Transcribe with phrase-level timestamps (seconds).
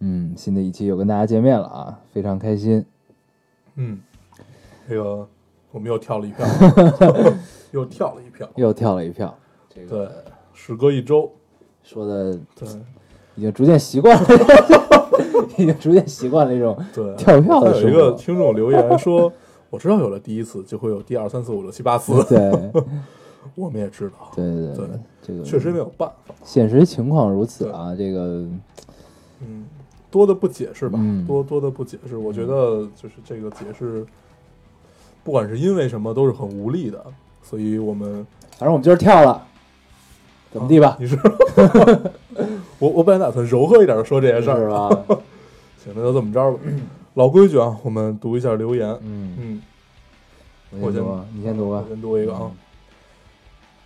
[0.00, 2.84] 嗯，新的一期又跟大家见面了啊，非常开心。
[3.76, 4.00] 嗯，
[4.88, 5.26] 这个
[5.70, 6.46] 我们又跳了一票，
[7.72, 8.48] 又跳了一票。
[8.56, 9.34] 又跳了一票，
[9.68, 11.30] 这对个，时隔一周，
[11.82, 12.68] 说的对。
[13.36, 14.28] 已经逐渐习惯了，
[15.56, 19.32] 已经逐渐习惯了一种对，跳票的还有一个听众留言说，
[19.70, 22.22] 我知道有了第一次，就会有第二、三四、五六、七八次。
[22.24, 22.72] 对。
[23.54, 24.86] 我们也知道，对对对
[25.22, 26.34] 这个确实没有办法。
[26.44, 28.46] 现实情况如此啊，这个
[29.40, 29.64] 嗯，
[30.10, 32.16] 多的不解释吧，嗯多多的不解释。
[32.16, 34.04] 我觉得就是这个解释，
[35.22, 37.04] 不管是因为什么，都是很无力的。
[37.42, 38.26] 所以我们
[38.58, 39.46] 反正我们今儿跳了，
[40.52, 40.96] 怎么地吧？
[41.00, 41.18] 你是
[42.78, 44.88] 我我本来打算柔和一点的说这件事儿是吧？
[45.82, 46.58] 行，那就这么着吧。
[47.14, 48.88] 老规矩啊，我们读一下留言。
[49.02, 49.62] 嗯，
[50.72, 51.88] 嗯，我先读啊，你先读吧我。
[51.88, 52.50] 先读一个啊。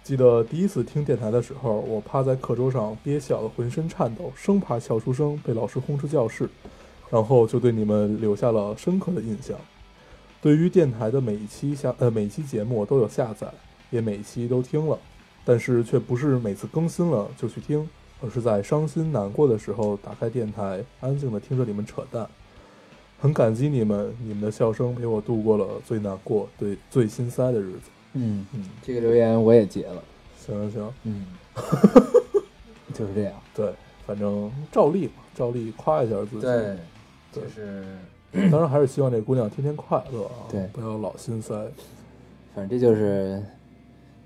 [0.04, 6.46] 记得第一次听电台的时候，我趴在课桌上憋笑的浑身颤抖，生怕笑出声被老师轰出教室，
[7.08, 9.56] 然后就对你们留下了深刻的印象。
[10.42, 13.50] 对于电台的每一期下呃每一期节目都有下载，
[13.88, 14.98] 也每一期都听了，
[15.42, 17.88] 但是却不是每次更新了就去听，
[18.20, 22.28] 而是在伤心难过的时候打开电台，安静的听着你们扯淡。
[23.18, 27.93] 很感激你们，你们的笑声陪我度过了最难过、对最心塞的日子。
[28.14, 30.02] 嗯，嗯，这个留言我也截了。
[30.36, 31.26] 行行行，嗯，
[32.92, 33.32] 就是这样。
[33.54, 33.72] 对，
[34.06, 36.40] 反正照例嘛，照例夸一下自己。
[36.40, 36.76] 对，
[37.32, 37.84] 对就是
[38.50, 41.54] 当然还是希望这姑娘天天快乐啊，对不要老心塞。
[42.54, 43.42] 反正这就是，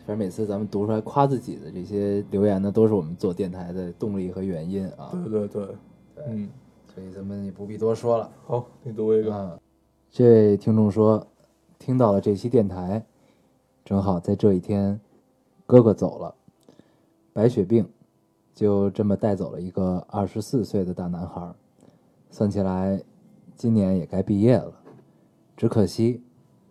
[0.01, 5.11] 反正每次咱们读出来夸自己的这些留言呢，都是我们做电台的动力和原因啊。
[5.13, 6.49] 对对对，对嗯，
[6.95, 8.31] 所以咱们也不必多说了。
[8.47, 9.35] 好，你读一个。
[9.35, 9.59] 啊，
[10.11, 11.25] 这位听众说，
[11.79, 13.03] 听到了这期电台，
[13.89, 15.01] 正好在这一天，
[15.65, 16.35] 哥哥走了，
[17.33, 17.89] 白血病，
[18.55, 21.55] 就这么带走了一个二十四岁的大男孩。
[22.31, 23.03] 算起来，
[23.57, 24.71] 今年也该毕业了，
[25.57, 26.23] 只可惜，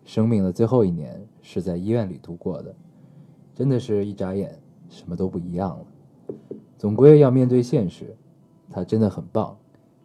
[0.06, 2.76] 生命的最后一年是在医院里度过的，
[3.56, 4.56] 真的是一眨眼，
[4.88, 5.86] 什么都不一样了。
[6.78, 8.16] 总归要面对现实，
[8.70, 9.58] 他真的很棒，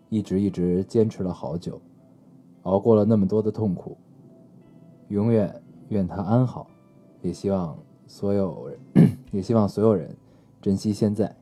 [0.08, 1.78] 一直一直坚持了好久。
[2.62, 3.98] 熬过了那么多的痛苦，
[5.08, 6.66] 永远愿他安好，
[7.22, 10.14] 也希望所有人， 也希望所有人
[10.60, 11.34] 珍惜现在，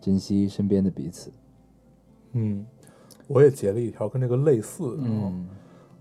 [0.00, 1.30] 珍惜身边的彼此。
[2.32, 2.66] 嗯，
[3.28, 5.02] 我也截了一条跟这个类似的。
[5.04, 5.48] 嗯，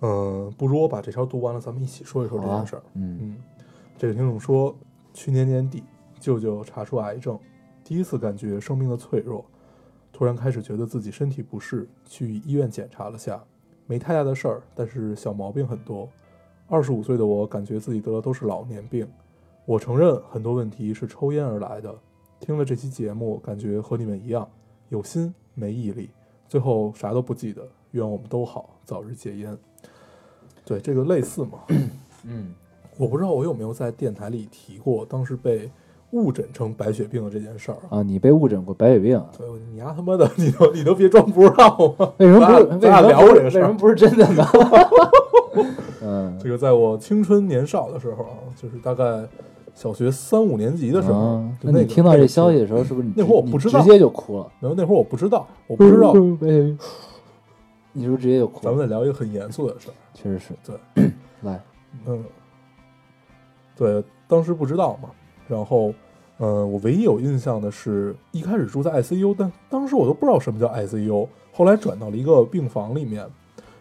[0.01, 2.83] 嗯，不如我把这条读完了，咱们一起说一说这件事儿。
[2.95, 3.37] 嗯嗯，
[3.97, 4.75] 这个听众说，
[5.13, 5.83] 去年年底
[6.19, 7.37] 舅舅查出癌症，
[7.83, 9.45] 第一次感觉生命的脆弱，
[10.11, 13.43] 突然开始觉得自己身体不适，去医院检查了下，
[13.85, 16.09] 没太大的事儿，但是小毛病很多。
[16.67, 19.07] 二十五岁的我感觉自己得的都是老年病，
[19.65, 21.93] 我承认很多问题是抽烟而来的。
[22.39, 24.47] 听了这期节目，感觉和你们一样，
[24.89, 26.09] 有心没毅力，
[26.47, 27.67] 最后啥都不记得。
[27.91, 29.57] 愿我们都好，早日戒烟。
[30.63, 31.59] 对，这个类似嘛。
[32.27, 32.53] 嗯，
[32.97, 35.71] 我不知道我有没有在电台里提过，当时被
[36.11, 37.77] 误诊成白血病的这件事儿。
[37.89, 39.31] 啊，你被误诊过白血病啊？
[39.35, 42.13] 对，你丫他妈的，你都你都别装不知道吗？
[42.17, 42.63] 为什么不是？
[42.65, 43.77] 为咱俩咱俩聊这个事儿为什么。
[43.79, 44.45] 不是真的呢？
[46.03, 49.25] 嗯，这个在我青春年少的时候啊，就是大概
[49.75, 54.51] 小学三五年级的时候，啊就个那你听到这消息的时候，是不是你那会儿我不知道直接就哭了？
[54.59, 56.13] 然后那会儿我不知道，我不知道。
[57.97, 58.79] 你是不是直接就哭了咱们？
[58.79, 59.93] 再聊一个很严肃的事儿。
[60.13, 60.53] 确实是。
[60.65, 61.11] 对，
[61.43, 61.61] 来，
[62.05, 62.23] 嗯，
[63.73, 65.09] 对，当时不知道嘛，
[65.47, 65.93] 然后，
[66.37, 73.25] 呃，我唯一有印象的是，一开始住在 ICU，但当时我都不知道什么叫 ICU，后来转到了一个病房里面，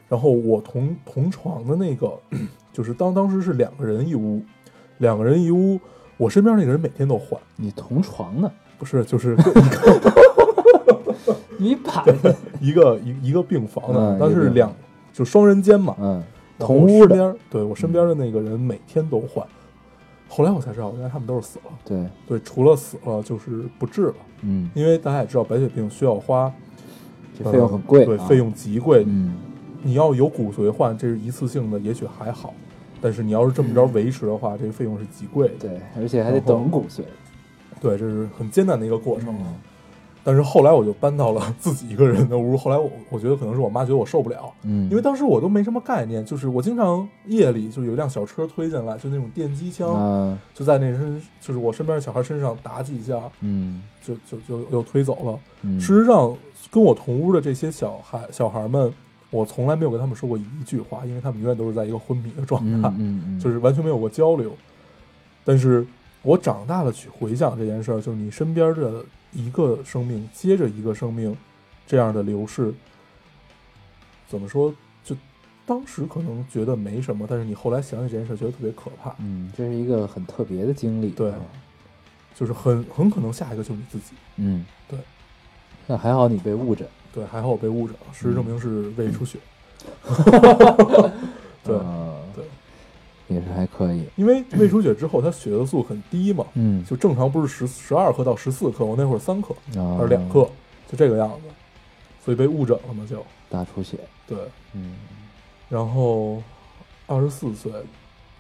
[0.09, 2.17] 然后我同同床的那个，
[2.73, 4.41] 就是当当时是两个人一屋，
[4.99, 5.81] 两个人一屋，
[6.17, 8.51] 我身边那个人每天都换，你同床呢？
[8.79, 10.13] 不是，就是 一个
[11.59, 12.05] 你把
[12.61, 14.73] 一个一一个病房的，但是两
[15.13, 16.23] 就双人间嘛，嗯
[16.59, 19.47] 然后同屋边，对我身边的那个人每天都换。
[20.29, 21.71] 后来我才知道，原来他们都是死了。
[21.85, 26.53] 对，对，除了死了就是不治了，嗯，因为大家也知道白血病需要花，
[27.39, 28.25] 这费用很贵，对，啊。
[28.27, 29.05] 费用极贵。
[29.07, 29.35] 嗯，
[29.83, 32.53] 你要有骨髓换，这是一次性的，也许还好，
[33.05, 35.69] 但是你要是这么着维持的话，这个费用是极贵的。
[35.69, 37.03] 对，而且还得等骨髓，
[37.79, 39.35] 对，这是很艰难的一个过程。
[39.39, 39.55] 嗯
[40.27, 42.57] 但是后来我就搬到了自己一个人的屋。
[42.57, 55.39] 后来我我觉得可能是我妈觉得我受不了，嗯，因为当时我都没什么概念，就是我经常夜里就有一辆小车推进来，就那种电击枪，啊，就在那身就是我身边的小孩身上打几下，嗯就就就又推走了。
[55.61, 56.35] 嗯，事实上，
[56.71, 58.91] 跟我同屋的这些小孩小孩们，
[59.35, 64.57] 我从来没有跟他们说过一句话，因为他们永远都是在一个昏迷的状嗯态，嗯嗯， 就是完全没有过交流。
[65.45, 65.85] 但是
[66.23, 71.37] 我长大了去回想这件事儿，就是你身边的一个生命接着一个生命
[71.87, 72.73] 这样的流逝，
[74.29, 74.73] 怎么说？
[75.03, 75.17] 就
[75.67, 81.39] 当时可能觉得没什么，但是你后来想起这件事儿，觉得特别可怕，嗯，这是一个很特别的经历，对啊
[82.35, 84.15] 就是很很可能下一个就是你自己。
[84.37, 84.99] 嗯，对。
[85.87, 89.39] 那还好你被误诊，对，还好我被误诊了，事实证明是胃出血。
[91.63, 92.19] 对啊。
[92.35, 92.45] 对，
[93.29, 99.97] 也是还可以，因为胃出血之后，它血色素很低嘛，嗯，就正常不是十十二克到十四克，我那会儿三克啊。
[99.97, 100.49] 还是两克，
[100.91, 101.49] 就这个样子，
[102.25, 104.37] 所以被误诊了嘛，就大出血，对。
[104.73, 104.97] 嗯。
[105.71, 106.43] 然后
[107.07, 107.73] 二十四岁，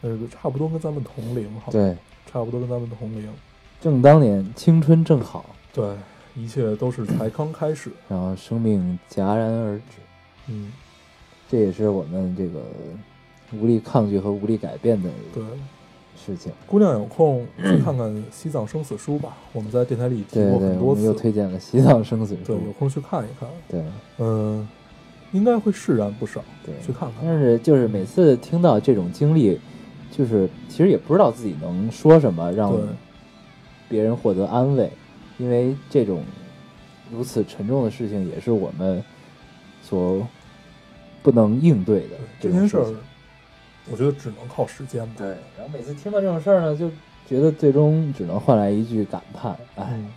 [0.00, 1.96] 那个差不多跟咱们同龄，好，，对，
[2.30, 3.28] 差不多跟咱们同龄，
[3.80, 5.96] 正当年青春正好，对，
[6.34, 10.00] 一切都是才刚开始，然后生命戛然而止，
[10.48, 10.72] 嗯，
[11.48, 12.60] 这也是我们这个
[13.52, 15.42] 无力抗拒和无力改变的对。
[16.16, 16.50] 事情。
[16.66, 22.44] 姑娘有空去看看《西藏生死书》吧，我们在电台里提过很多我们又，推荐了《西藏生死书。
[22.44, 23.84] 对，有》，空去看一看，对。
[24.18, 24.66] 嗯，
[25.32, 27.24] 应该会释然不少，对，去看看。
[27.24, 29.60] 但是就是每次听到这种经历，
[30.10, 32.72] 就是其实也不知道自己能说什么让
[33.88, 34.90] 别人获得安慰，
[35.44, 36.24] 因为这种
[37.12, 39.04] 如此沉重的事情也是我们
[39.82, 40.26] 所
[41.22, 42.86] 不能应对的这件事儿
[43.90, 45.12] 我觉得只能靠时间吧。
[45.18, 46.90] 对，然后每次听到这种事儿呢，就
[47.28, 50.10] 觉得最终只能换来一句感叹：哎，嗯，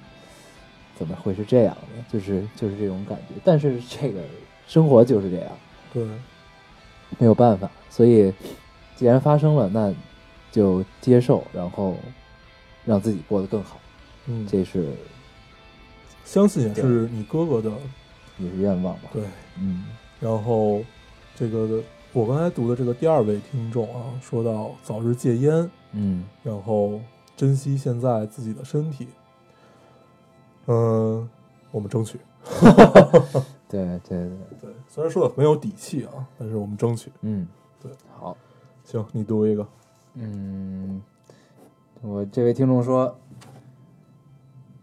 [0.98, 2.06] 怎么会是这样呢？
[2.10, 3.36] 就是就是这种感觉。
[3.44, 4.22] 但是这个
[4.66, 5.52] 生活就是这样，
[5.92, 6.02] 对，
[7.20, 7.70] 没有办法。
[7.90, 8.34] 所以，
[8.96, 9.94] 既然发生了，那
[10.50, 11.98] 就接受，然后
[12.86, 13.78] 让自己过得更好。
[14.28, 14.88] 嗯，这是
[16.28, 17.72] 相信也是你哥哥的
[18.38, 19.10] 也是愿望吧？
[19.14, 19.24] 对。
[19.58, 19.86] 嗯
[20.20, 20.82] 然后，
[21.36, 21.82] 这个
[22.12, 27.00] 我刚才读的这个第二位听众啊，说到早日戒烟，嗯然后
[27.38, 29.08] 珍惜现在自己的身体。
[30.66, 31.30] 嗯，
[31.72, 32.20] 我们争取。
[33.70, 34.30] 对对对，
[34.62, 37.10] 对，虽然说的很有底气啊，但是我们争取。
[37.22, 37.48] 嗯，
[37.82, 38.36] 对，好。
[38.84, 39.66] 行，你读一个。
[40.16, 41.02] 嗯，
[42.02, 43.18] 我这位听众说：“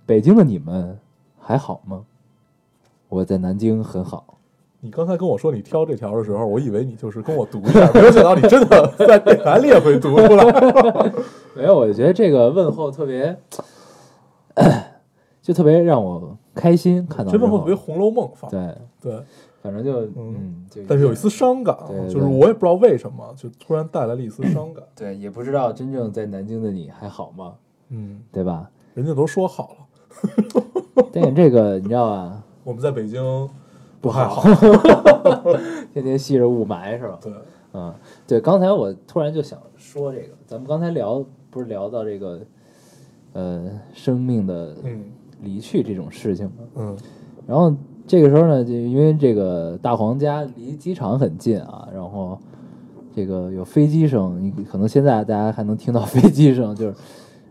[0.06, 0.98] 北京的你们
[1.44, 2.04] 还好吗？
[3.08, 4.38] 我在南京很好。
[4.80, 10.44] 你刚才跟我说你挑这条的时候，我以为你就是跟我读一下， 没有想到你真的在电台里也会读出来。
[11.54, 13.38] 没有，我觉得这个问候特别，
[15.42, 17.06] 就特别让我开心。
[17.06, 18.50] 看到这问候特别《红楼梦》范。
[18.50, 19.22] 对，对，
[19.62, 21.76] 反正就嗯但是有一丝伤感
[22.08, 24.82] 就是我也不知道为什么，就突然带来了一丝伤感。
[24.94, 27.54] 对，也不知道真正在南京的你还好吗？
[27.90, 28.70] 嗯，对吧？
[28.94, 30.62] 人家都说好了，
[31.12, 32.42] 但是这个你知道吧？
[32.62, 33.22] 我们在北京
[34.00, 35.52] 不太好好。
[35.92, 37.18] 天天吸着雾霾是吧？
[37.22, 37.32] 对，
[37.72, 37.94] 嗯，
[38.26, 42.40] 对，刚才我突然就想说这个，咱们刚才聊不是聊到这个，
[43.32, 45.04] 呃，生命的嗯
[45.42, 46.52] 离去这种事情吗？
[46.76, 46.96] 嗯
[47.46, 47.74] 然后
[48.06, 52.38] 这个时候呢，就因为这个大黄家离机场很近啊，然后
[53.14, 56.94] 这个有飞机声，你可能现在大家还能听到飞机声，就是，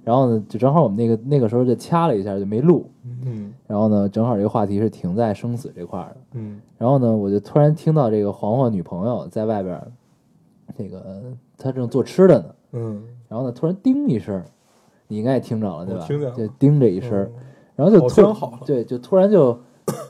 [0.03, 2.89] 然后呢，就正好我们那个那个时候就掐了一下，就没录，
[3.25, 3.53] 嗯。
[3.67, 6.62] 然后呢，正好这个话题是停在生死这块儿的，嗯。
[6.77, 9.91] 然后呢，我就突然听到这个黄黄女朋友在外边儿，
[10.77, 11.24] 这个
[11.57, 14.43] 她正做吃的呢，嗯，然后呢，突然叮一声，
[15.07, 16.01] 你应该也听着了对吧？
[16.01, 16.36] 我听见了。
[16.36, 17.31] 就叮这一声，嗯。
[17.75, 18.60] 然后就突然好了。
[18.65, 19.57] 对，就突然就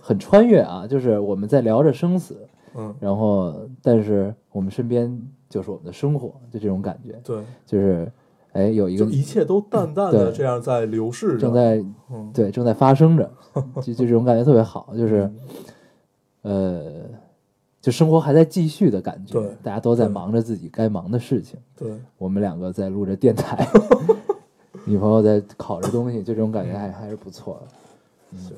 [0.02, 2.36] 很穿越啊，就是我们在聊着生死，
[2.76, 8.12] 嗯，然后但是我们身边就是我们的生活，就这种感觉，对，就是
[8.54, 12.32] 哎有一个就一切都淡淡的这样在流逝着，正在嗯。
[12.34, 13.32] 对正在发生着，
[13.82, 15.32] 就就这种感觉特别好，就是
[16.44, 17.02] 呃，
[17.82, 23.68] 就生活还在继续的感觉对，大家都在忙着自己该忙的事情，对，我们两个在录着电台，
[24.86, 28.38] 女朋友在烤着东西，就这种感觉还还是不错的。
[28.38, 28.56] 行，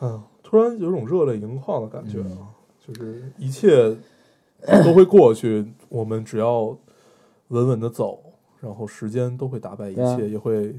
[0.00, 2.48] 嗯，突然有种热泪盈眶的感觉嗯啊，
[2.86, 3.96] 就是一切
[4.84, 6.76] 都会过去，我们只要
[7.48, 8.18] 稳稳的走，
[8.66, 10.74] 然后时间都会打败一切，也会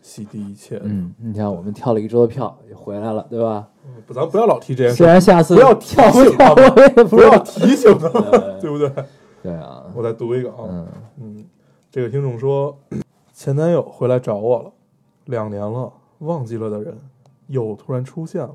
[0.00, 0.80] 洗涤一切。
[0.82, 3.68] 嗯，你看我们跳了一周的票也回来了，对吧？
[3.86, 7.38] 嗯，不，咱不要老提这件事虽，然下次不要跳不我也不不要。
[7.40, 9.04] 提醒他们，对对不对？
[9.42, 10.88] 对啊，我再读一个啊，嗯
[11.20, 11.44] 嗯，
[11.90, 12.74] 这个听众说，
[13.34, 14.72] 前男友回来找我了，
[15.26, 16.98] 两年了，忘记了的人
[17.48, 18.54] 又突然出现了。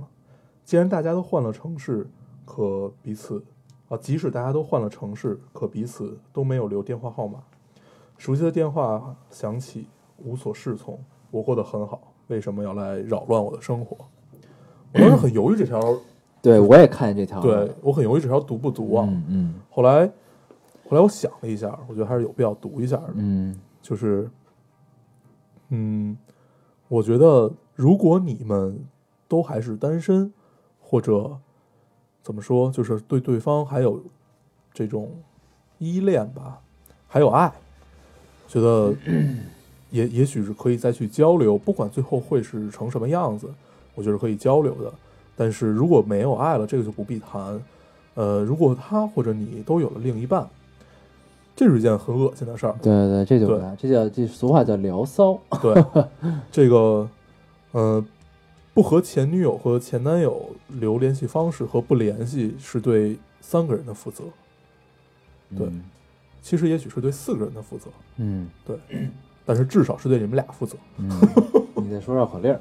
[0.65, 2.07] 既然大家都换了城市，
[2.45, 3.43] 可彼此
[3.89, 7.39] 啊，即使大家都换了城市，可彼此都没有留电话号码。
[8.19, 10.99] 熟悉的电话响起，无所适从。
[11.31, 13.97] 我过得很好，为什么要来扰乱我的生活？
[14.93, 15.81] 我当时很犹豫这条，
[16.41, 19.07] 对我也看见这条，对我很犹豫这条读不读啊？
[19.09, 20.05] 嗯嗯后来，
[20.89, 23.13] 后来我想了一下，我觉得还是有必要读一下的。
[23.15, 24.29] 嗯就是，
[25.69, 26.17] 嗯，
[26.89, 28.85] 我觉得如果你们
[29.29, 30.31] 都还是单身，
[30.81, 31.38] 或者
[32.21, 34.03] 怎么说，就是对对方还有
[34.73, 35.09] 这种
[35.77, 36.59] 依恋吧，
[37.07, 37.51] 还有爱，
[38.49, 38.93] 觉得
[39.91, 43.47] 也也许是可以再去交流，不管最后会是成什么样子，
[43.95, 44.91] 我觉得可以交流的。
[45.37, 47.57] 但是如果没有爱了，这个就不必谈。
[48.15, 50.45] 呃，如果他或者你都有了另一半，
[51.55, 52.75] 这是一件很恶心的事儿。
[52.81, 55.85] 对对对，这就这叫这俗话叫聊骚，对，
[56.51, 57.07] 这个，
[57.71, 58.03] 呃，
[58.73, 64.23] 不和前女友和前男友留联系方式和不联系是对三个人的负责，
[65.57, 65.81] 对嗯
[66.41, 68.48] 其实也许是对四个人的负责，嗯。
[68.65, 68.77] 对，
[69.46, 70.75] 但是至少是对你们俩负责。
[70.98, 71.10] 嗯，
[71.75, 72.60] 你再说绕口令儿，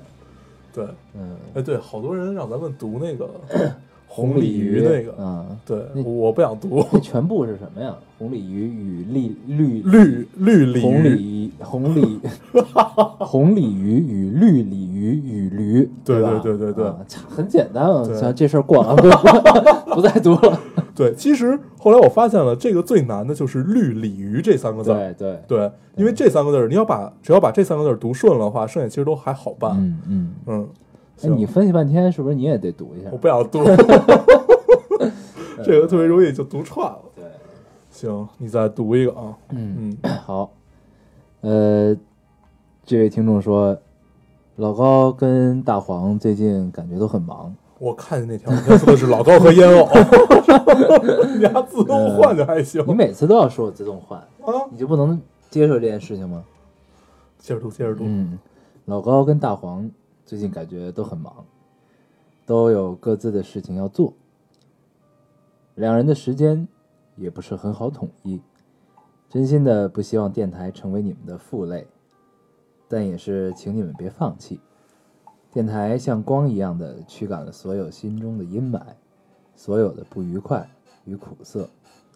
[0.73, 3.29] 对，嗯，哎，对，好多人让咱们读那个
[4.11, 6.85] 红鲤鱼那个，嗯，对那，我不想读。
[6.93, 7.95] 这全部是什么呀？
[8.19, 12.21] 红鲤鱼与绿绿绿绿鲤红鱼，鲤红鲤
[13.21, 16.87] 红鲤鱼与绿鲤鱼与驴，对吧对对对对。
[16.87, 16.97] 啊
[17.29, 18.19] 很简单啊，对。
[18.19, 18.97] 行，这事儿过了，
[19.87, 20.61] 不 不再读了。
[20.99, 25.15] 对，其实后来我发现了，这个最难的就是绿鲤鱼这三个字儿。
[25.15, 29.77] 对对，对，因为这三个字儿，你要把只要把这三个字儿读顺了的话，剩下其实都还好办。
[29.79, 30.35] 嗯嗯。
[30.47, 30.69] 嗯，
[31.19, 33.17] 哎，行你分析半天，是不是你也得读一下我？
[33.17, 33.63] 不想读，
[35.63, 37.01] 这个特别容易就读串了。
[37.15, 37.25] 对，
[37.91, 39.39] 行，你再读一个啊。
[39.51, 40.51] 嗯，嗯， 好。
[41.43, 41.97] 呃，
[42.85, 43.79] 这位听众说，
[44.57, 47.55] 老高跟大黄最近感觉都很忙。
[47.79, 49.89] 我看见那条，你说的是老高和烟偶，
[51.39, 54.67] 你还自动换就还行你每次都要说我自动换，啊。
[54.71, 56.45] 你就不能接受这件事情吗？
[57.39, 58.05] 接着读，接着读。
[58.05, 58.39] 嗯，
[58.87, 59.89] 老高跟大黄
[60.27, 61.33] 最近感觉都很忙，
[62.45, 64.13] 都有各自的事情要做，
[65.77, 66.67] 两人的时间
[67.17, 68.41] 也不是很好统一。
[69.29, 71.87] 真心的不希望电台成为你们的负累，
[72.89, 74.59] 但也是请你们别放弃。
[75.59, 78.79] 电台像光一样的驱赶了所有心中的阴霾，
[79.57, 80.65] 所有的不愉快
[81.05, 81.69] 与苦涩，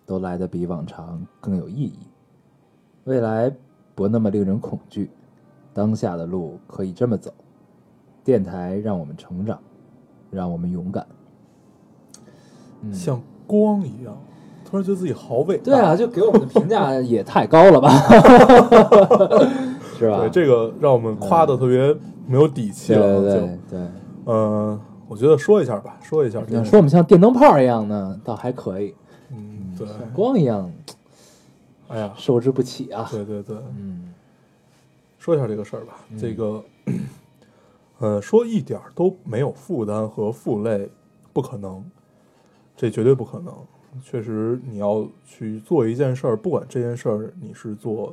[0.07, 1.99] 都来得比往常更有意义。
[3.03, 3.53] 未来
[3.97, 5.11] 不那么令人恐惧，
[5.75, 7.35] 当下的路可以这么走。
[8.23, 9.59] 电台让我们成长，
[10.31, 11.05] 让我们勇敢。
[12.83, 14.17] 嗯，像光一样，
[14.65, 15.65] 突然觉得自己好伟大。
[15.65, 17.91] 对啊，就给我们的评价也太高了吧，
[19.99, 20.21] 是吧？
[20.21, 21.93] 对，这个让我们夸的特别
[22.27, 23.21] 没有底气了。
[23.21, 23.81] 对对就对对，
[24.27, 26.43] 嗯，我觉得说一下吧，说一下。
[26.65, 28.95] 说我们像电灯泡一样呢，倒还可以；
[29.31, 30.71] 嗯，对，像光一样，
[31.89, 33.09] 哎呀，受之不起啊。
[33.11, 34.13] 对对对，嗯
[35.19, 35.95] 说一下这个事儿吧。
[36.19, 36.65] 这个，
[38.01, 40.91] 呃，说一点儿都没有负担和负累，
[41.33, 41.85] 不可能，
[42.77, 43.55] 这绝对不可能。
[44.03, 48.13] 确实，你要去做一件事儿，不管这件事儿你是做，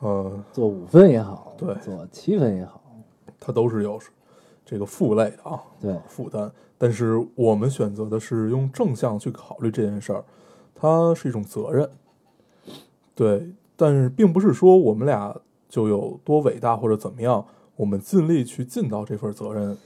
[0.00, 2.79] 呃，做五分也好，对做七分也好，
[3.40, 3.98] 它都是有
[4.64, 6.52] 这个负累的啊，对，负担。
[6.78, 10.22] 但是我们选择的是用正向去考虑这件事儿，
[10.74, 11.88] 它是一种责任。
[13.14, 15.34] 对，但是并不是说我们俩
[15.68, 17.44] 就有多伟大或者怎么样，
[17.76, 19.76] 我们尽力去尽到这份责任。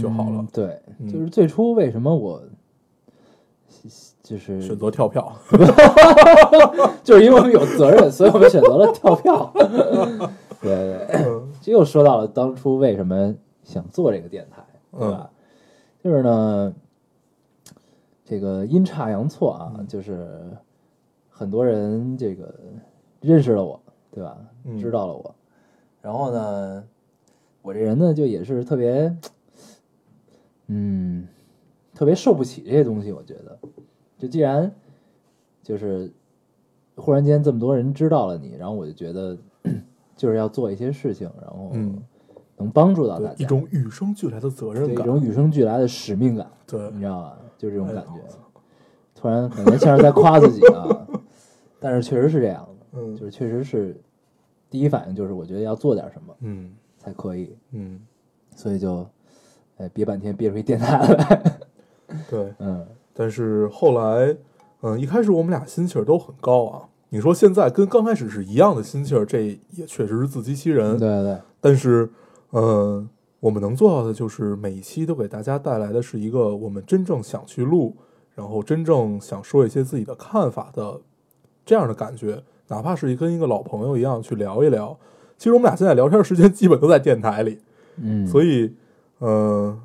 [0.00, 2.40] 就好了嗯对，嗯就是最初为什么我
[4.22, 5.32] 就是选择跳票，
[7.02, 9.52] 就是因为我们有责任，所以我们选择了跳票。
[10.62, 15.30] 对对， 又说到了当初为什么想做这个电台，对吧？
[16.02, 16.74] 就是呢，
[18.24, 20.40] 这个阴差阳错啊，嗯就是
[21.28, 22.54] 很多人这个
[23.20, 24.36] 认识了我，对吧？
[24.64, 25.34] 嗯知道了我，
[26.00, 26.84] 然后呢，
[27.62, 29.16] 我这人呢就也是特别，
[30.68, 31.26] 嗯，
[31.94, 33.10] 特别受不起这些东西。
[33.12, 33.58] 我觉得，
[34.18, 34.72] 就既然
[35.62, 36.12] 就是
[36.96, 39.36] 忽然间这么多人知道了你，然后我就觉得
[40.22, 42.00] 就是要做一些事情，然后嗯
[42.56, 45.04] 能帮助到大，家，一种与生俱来的责任感。
[45.04, 47.38] 一种与生俱来的使命感，对你知道吧？
[47.58, 48.20] 就这种哎感觉。
[49.16, 51.08] 突然感觉像是在夸自己啊，
[51.80, 54.00] 但是确实是这样的，嗯就是确实是
[54.70, 58.00] 第一反应就是我觉得要做点什么嗯才可以，嗯，
[58.54, 59.04] 所以就
[59.78, 61.58] 哎憋半天憋出一电台来，
[62.30, 62.54] 对。
[62.60, 64.36] 嗯，但是后来，
[64.82, 66.88] 嗯，一开始我们俩心气儿都很高啊。
[67.14, 69.42] 你说现在跟刚开始是一样的心气儿，这
[69.72, 70.98] 也确实是自欺欺人。
[70.98, 72.08] 对对对，但是，
[72.52, 73.06] 嗯，
[73.38, 77.94] 我们能做到的就是每一期都给大家带来的是一个我们真正想去录，
[78.34, 80.98] 然后真正想说一些自己的看法的
[81.66, 84.98] 这样的感觉，哪怕是跟一个老朋友一样去聊一聊。
[85.36, 87.58] 其实我们俩现在聊天时间 基本都在电台里，
[87.96, 88.74] 嗯，所以，
[89.20, 89.78] 嗯、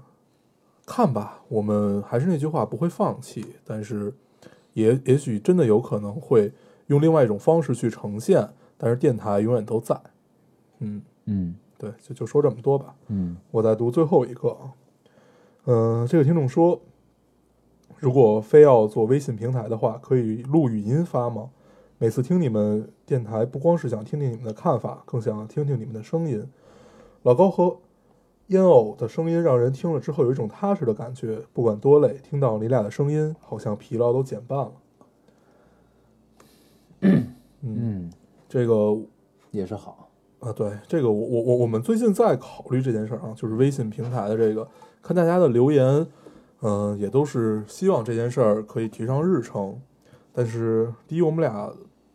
[0.86, 4.14] 看吧，我们还是那句话，不会放弃，但是
[4.76, 6.54] 也也许真的有可能会
[6.88, 10.00] 用另外一种方式去呈现，但是电台永远都在。
[10.80, 12.96] 嗯，嗯对，就就说这么多吧。
[13.08, 14.74] 嗯我再读最后一个啊，
[15.66, 16.80] 嗯、这个听众说，
[18.00, 21.50] 如果非要做微信平台的话，可以录语音发吗？
[22.00, 26.48] 每次听你们电台，不光是想听听你们的看法，更想听听你们的声音。
[27.24, 27.78] 老高和
[28.48, 34.72] 烟偶的声音让人听了之后有一种踏实的感觉，不管多累，听到你俩的声音，好像疲劳都减半了。
[37.02, 38.10] 嗯，嗯，
[38.48, 38.98] 这个
[39.52, 40.10] 也是好。
[40.40, 44.68] 啊，对这个我我我我们最近在考虑这件事儿啊，就是微信平台的这个，
[45.02, 46.06] 看大家的留言，
[46.62, 49.80] 嗯、也都是希望这件事儿可以提上日程。
[50.32, 51.74] 但是第一，我们俩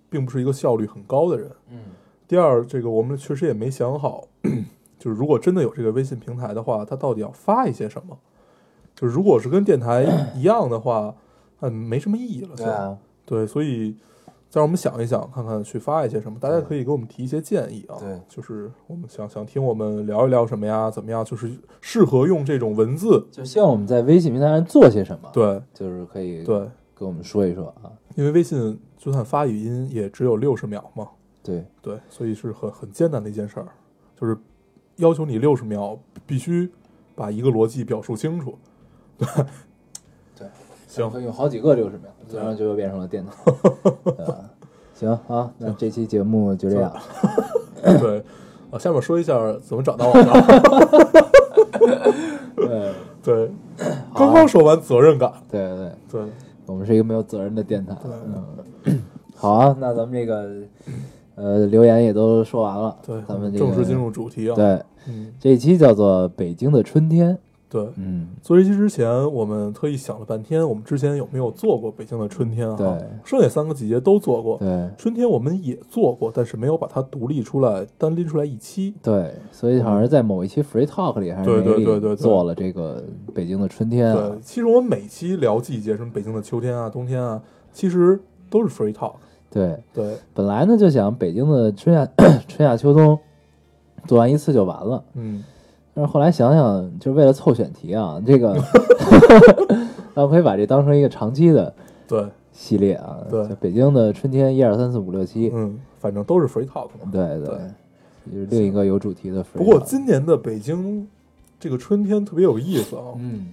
[0.09, 1.81] 并不是一个效率很高的人；嗯
[2.29, 4.29] 第二，这个我们确实也没想好，
[4.99, 8.17] 就是如果真的有这个微信平台的话，它到底要发一些什么？
[8.95, 11.15] 就是如果是跟电台一样的话，
[11.59, 12.55] 那没什么意义了。
[12.57, 12.97] 对啊，
[13.27, 13.99] 对，所以再
[14.53, 17.97] 让我们想一想，看看去发一些什么，大家可以给我们提一些建议啊。
[17.99, 23.27] 对就是我们想想听我们聊一聊什么呀，怎么样，就是适合用这种文字。
[23.31, 27.91] 就希望我们在微信平台上做些什么。，对就是可以对，跟我们说一说啊。
[28.15, 31.09] 因为微信就算发语音也只有六十秒嘛，
[31.43, 33.67] 对，对，所以是很很艰难的一件事儿，
[34.21, 34.37] 就是
[34.97, 36.71] 要求你六十秒必须
[37.15, 38.59] 把一个逻辑表述清楚。
[39.17, 39.47] 对，对，
[40.95, 43.33] 行可以用好几个六十秒，对然后就又变成了电台。
[44.05, 44.37] 对吧
[44.95, 46.93] 行啊，那这期节目就这样。
[47.83, 48.23] 对，
[48.71, 49.35] 啊，下面说一下
[49.65, 50.47] 怎么找到我们啊。
[52.55, 53.51] 对对，
[54.15, 56.21] 刚刚说完责任感，对对，对，
[56.67, 57.97] 我们是一个没有责任的电台。
[58.85, 59.03] 嗯，
[59.35, 60.51] 好啊，那咱们这个
[61.37, 67.35] 呃留言也都说完了，对，咱们这个正式进入主题啊。，对嗯，这一期叫做《北京的春天》。
[67.73, 67.89] 对。
[67.97, 72.77] 嗯，做这期之前，我们特意想了半天，我们之前有没有做过北京的春天啊？
[72.77, 72.87] 对，
[73.25, 74.59] 剩下三个季节都做过。
[74.59, 78.95] 对春天我们也做过，但是没有把它独立出来，单拎出来一期。
[79.03, 83.03] 对，所以好像是在某一期 Free Talk 里还是对对对对对做了这个
[83.35, 87.41] 北京的春天啊对。，其实我们每期聊季节，什么北京的秋天啊、冬天啊，
[87.73, 89.15] 其实都是 free talk。
[89.51, 92.07] 对，对，本来呢就想北京的春夏
[92.49, 93.19] 春夏秋冬
[94.07, 95.45] 做完一次就完了，嗯，
[95.95, 98.55] 但是后来想想，就是为了凑选题啊，这个
[100.15, 101.73] 咱们可以把这当成一个长期的
[102.07, 103.19] 对，系列啊。
[103.31, 107.11] 对就北京的春天一二三四五六七，嗯，反正都是 free talk 嘛。
[107.11, 107.57] 对对对，
[108.33, 111.07] 就是另一个有主题的 free 不过今年的北京
[111.59, 113.49] 这个春天特别有意思啊，嗯，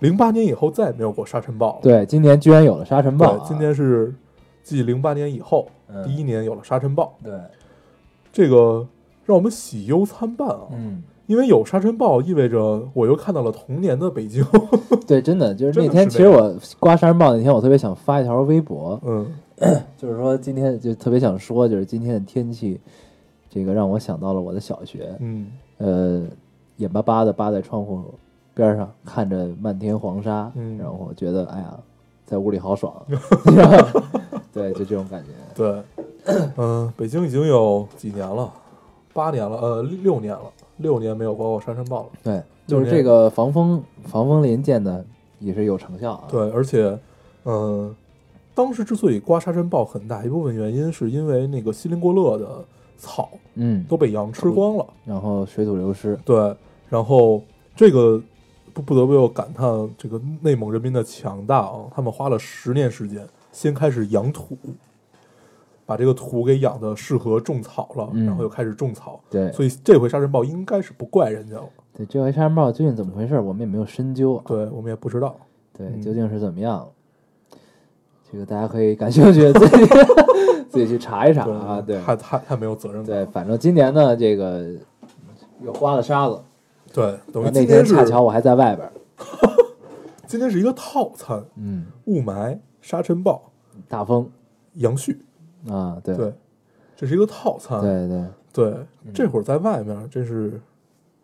[0.00, 1.78] 零八年以后再也没有过沙尘暴。
[1.82, 4.14] 对，今年居然有了沙尘暴啊、对，今年是
[4.62, 7.32] 继零八年以后、嗯第一年有了沙尘暴，对，
[8.32, 8.86] 这个
[9.26, 10.62] 让我们喜忧参半啊。
[10.72, 14.44] 嗯，因为有沙尘暴，意味着我又看到了童年的北京。
[15.06, 19.26] 对，真的就是那天，其实我刮沙尘暴那天，我特别想发一条微博，嗯，
[19.96, 22.80] 就是说今天就特别想说，就是今天的天气，
[23.48, 25.46] 这个让我想到了我的小学，嗯，
[25.78, 26.22] 呃，
[26.76, 28.02] 眼巴巴的扒在窗户
[28.54, 30.76] 边上，看着漫天黄沙，嗯。
[30.78, 31.78] 然后觉得哎呀，
[32.26, 32.94] 在屋里好爽，
[34.52, 35.30] 对，就这种感觉。
[35.54, 35.82] 对，
[36.56, 38.52] 嗯、北京已经有几年了，
[39.12, 40.42] 八年了，呃，六年了，
[40.82, 42.08] 六年没有刮过沙尘暴了。
[42.22, 45.04] 对，就是这个防风防风林建的
[45.38, 46.24] 也是有成效啊。
[46.28, 46.98] 对，而且，
[47.44, 47.94] 嗯、
[48.54, 52.64] 当时之所以刮沙尘暴，很大一部分原因是因为那个锡林郭勒的
[52.98, 54.86] 草嗯，都被羊吃光了。
[55.04, 56.54] 然后水土流失，对，
[56.88, 57.42] 然后
[57.74, 58.20] 这个
[58.74, 59.66] 不不得不又感叹
[59.96, 61.84] 这个内蒙人民的强大啊！
[61.94, 64.56] 他们花了十年时间，先开始养土，
[65.92, 69.20] 把这个土给养的适合种草了，嗯然后又开始种草。
[69.28, 71.68] 对所以这回沙尘暴应该是不怪人家了。
[71.92, 74.44] 对，这回沙尘暴究竟怎么回事，我们也没有深究啊。
[74.46, 75.36] 对我们也不知道。
[75.76, 76.88] 对，嗯究竟是怎么样？
[78.32, 79.86] 这个大家可以感兴趣自己
[80.70, 81.82] 自己去查一查啊。
[81.82, 83.04] 对太太太没有责任感。
[83.04, 84.64] 对，反正今年呢，这个
[85.62, 86.40] 又刮了沙子，
[86.94, 88.90] 对，等于那天恰巧我还在外边，
[90.26, 93.42] 今天是一个套餐：嗯，雾霾、沙尘暴、
[93.86, 94.26] 大风
[94.76, 95.18] 杨絮。
[95.68, 96.32] 啊，对对，
[96.96, 97.80] 这是一个套餐。
[97.80, 98.74] 对对对，
[99.14, 100.60] 这会儿在外面真是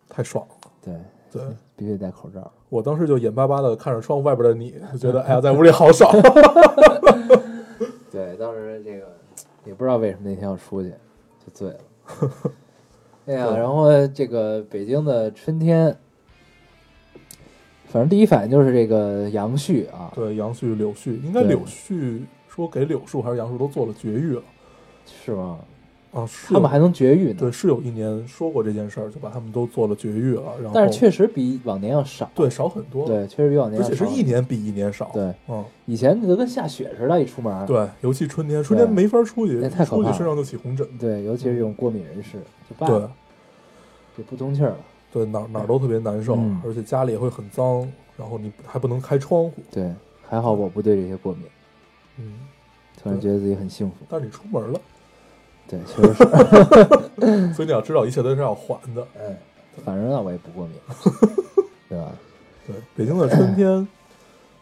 [0.07, 0.71] 太爽了。
[0.81, 0.93] 对，
[1.31, 1.41] 对。
[1.79, 2.51] 必须得戴口罩。
[2.67, 6.11] 我当时就眼巴巴的看着窗户外边的你，就觉得 哎呀，在屋里好爽。
[8.11, 9.07] 对，当时这个
[9.63, 11.77] 也不知道为什么那天要出去，就醉了。
[13.27, 15.95] 哎呀，然后这个北京的春天，
[17.85, 24.41] 反正第一反应就是这个杨絮啊，对，杨絮、柳絮，应该柳絮说给柳树还是杨树都做了绝育了
[25.05, 25.59] 是吗？
[26.11, 42.39] 啊，是他们还能绝育呢，对，是有一年说过这件事儿，就把他们都做了绝育了，然后但是确实比往年要少，对少很多，，对，确实比往年而且是一年比一年少，对，嗯，以前都跟下雪似的，一出门，对，尤其春天，春天没法出去，那太出去身上就起红疹，对，尤其是这种过敏人士，
[42.79, 43.11] 对了，
[44.17, 44.77] 就不通气儿了。
[45.13, 46.61] 对，哪儿哪儿都特别难受，嗯。
[46.65, 49.91] 而且家里也会很脏，然后你还不能开窗户，对，
[50.27, 51.43] 还好我不对这些过敏，
[52.19, 52.33] 嗯，
[53.01, 53.95] 突然觉得自己很幸福。
[54.07, 54.79] 但是你出门了，
[55.67, 59.07] 对，确实是， 所以你要知道一切都是要还的。
[59.17, 59.35] 哎，
[59.83, 60.75] 反正呢我也不过敏，
[61.89, 62.11] 对吧？
[62.67, 63.87] 对，北京的春天，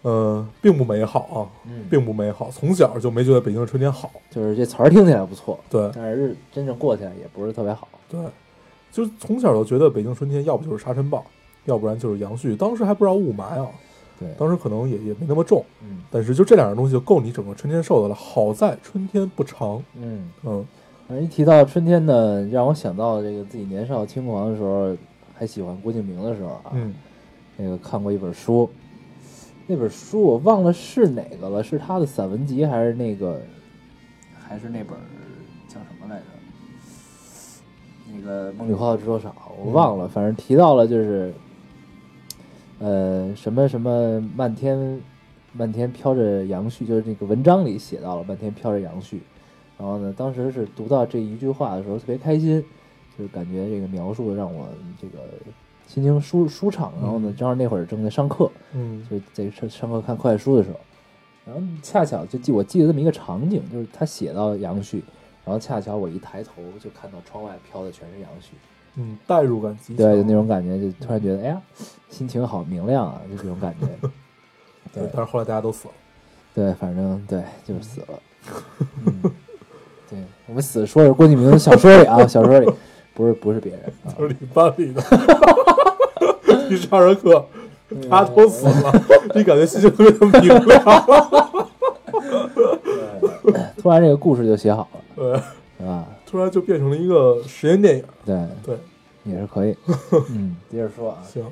[0.03, 4.11] 呃，并不美好啊，嗯并不美好，从小就没觉得北京的春天好。
[4.29, 7.87] 就是这词儿听起来不错，对但是真正过起来也不是特别好。
[8.09, 8.19] 对，
[8.91, 11.25] 就是从小就觉得北京春天要不就是沙尘暴，
[11.65, 12.55] 要不然就是杨絮。
[12.55, 13.67] 当时还不知道雾霾啊，
[14.19, 16.03] 对，当时可能也也没那么重，嗯。
[16.09, 18.15] 但是就这两样东西就够你整个春天受的了。
[18.15, 20.65] 好在春天不长，嗯，嗯。
[21.07, 24.95] 反正一提到春天呢，让我想到这个自己年少轻狂的时候，
[25.33, 26.93] 还喜欢郭敬明的时候啊，嗯。
[27.55, 28.69] 那个看过一本书，
[29.65, 33.41] 那本书我忘了是哪个了，是他的散文集还是那个，
[34.39, 34.97] 还是那本
[35.67, 36.23] 叫什么来着？
[38.13, 39.29] 那个《梦里花落知多少》，
[39.61, 41.33] 我忘了，反正提到了就是，
[42.79, 45.01] 呃，什么什么漫天
[45.53, 49.17] 漫天飘着杨絮，就是那个文章里写到了漫天飘着杨絮。
[49.77, 52.63] 然后呢，当时是读到这一句话的时候特别开心，
[53.17, 54.67] 就是感觉这个描述让我
[54.99, 55.19] 这个
[55.87, 56.91] 心情舒舒畅。
[57.01, 60.79] 然后呢，正好那会儿正在上课，嗯就在上上课看课外书的时候，
[61.45, 65.01] 然后恰巧就记我记得这么一个场景，就是他写到杨絮，
[65.45, 68.53] 然后恰巧我一抬头就看到窗外飘的全是杨絮，
[68.99, 71.61] 嗯，代入感极强，对，就那种感觉，就突然觉得哎呀，
[72.09, 73.87] 心情好明亮啊，就这种感觉。
[74.93, 75.93] 对 对，但是后来大家都死了。
[76.55, 78.07] 对，反正对，就是死了。
[79.05, 79.21] 嗯，
[80.09, 82.67] 对我们死说的是郭敬明的小说里啊，小说里
[83.13, 84.13] 不是不是别人啊。
[84.17, 85.03] 就 是你班里的，
[86.69, 87.45] 你上着课，
[88.09, 88.91] 大家都死了，
[89.35, 90.83] 你感觉心情特别的明亮。
[93.77, 95.35] 突然这个故事就写好了，对，
[95.79, 96.05] 是吧？
[96.29, 98.03] 突然就变成了一个实验电影。
[98.25, 98.77] 对，对，
[99.23, 99.75] 也是可以。
[100.29, 101.43] 嗯，接着说啊，行，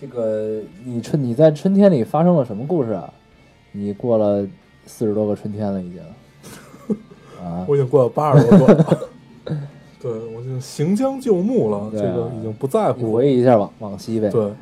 [0.00, 3.12] 这个你春你在春天里发生了什么故事啊？
[3.70, 4.46] 你过了
[4.84, 6.02] 四十多个春天了，已经。
[7.40, 8.98] 啊，我已经过了八十多个了。
[10.02, 13.12] 对，我已经行将就木了，这个已经不在乎了。
[13.12, 14.52] 回忆一下往往昔呗。，对，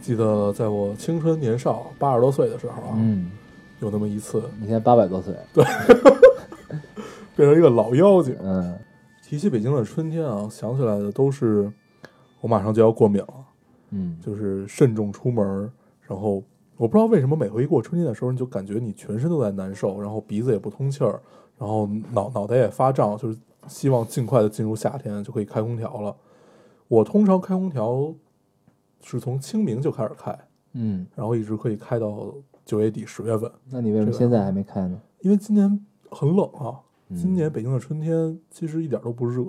[0.00, 3.30] 记得在我青春年少八十多岁的时候啊，嗯，
[3.80, 5.34] 有那么一次你现在八百多岁，
[7.36, 8.36] 变成一个老妖精。
[8.42, 8.78] 嗯
[9.22, 11.72] 提起北京的春天啊，想起来的都是
[12.40, 13.34] 我马上就要过敏了，
[13.90, 15.70] 嗯，就是慎重出门儿。
[16.02, 16.42] 然后
[16.76, 21.22] 我不知道为什么每回一过春天的时候，你就感觉你全身都在难受，然后鼻子也不通气儿，
[21.56, 23.38] 然后脑脑袋也发胀，就是
[23.68, 26.16] 希望尽快的进入夏天就可以开空调了。
[26.88, 28.12] 我通常开空调
[29.00, 30.36] 是从清明就开始开，
[30.72, 35.00] 嗯，然后一直可以开到九月底十月份，那你为什么现在还没开呢？
[35.20, 36.80] 因为今年很冷啊。
[37.10, 39.44] 嗯今年北京的春天其实一点都不热，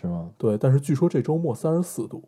[0.00, 0.30] 是吗？
[0.38, 2.22] 对，但是据说这周末三十四度，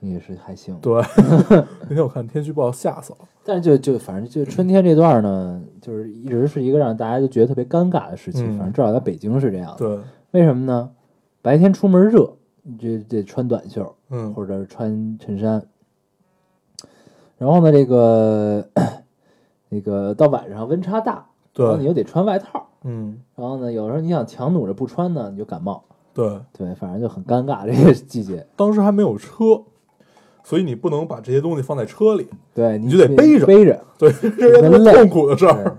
[0.00, 0.78] 也是还行。
[0.80, 1.02] 对。
[1.88, 8.42] 那天我看天气预报吓死了， 但是就就反正就春天这段呢，就是一直是一个让大家都觉得特别尴尬的时期。
[8.42, 9.78] 嗯反正至少在北京是这样的。
[9.78, 9.98] 对，
[10.32, 10.90] 为什么呢？
[11.40, 15.66] 白天出门热，你就得穿短袖嗯，或者穿衬衫。
[17.38, 18.68] 然后呢，这个
[19.70, 21.26] 那个到晚上温差大，
[21.64, 22.66] 然后你对，又得穿外套。
[22.84, 25.84] 嗯，然后呢，有时候你想强弩着不穿呢，你就感冒。
[26.14, 28.46] 对，对，反正就很尴尬这个季节。
[28.56, 29.62] 当时还没有车，
[30.42, 35.76] 所以你不能把这些东西放在车里，对，你就得背着背着， 对，这是痛苦的事儿。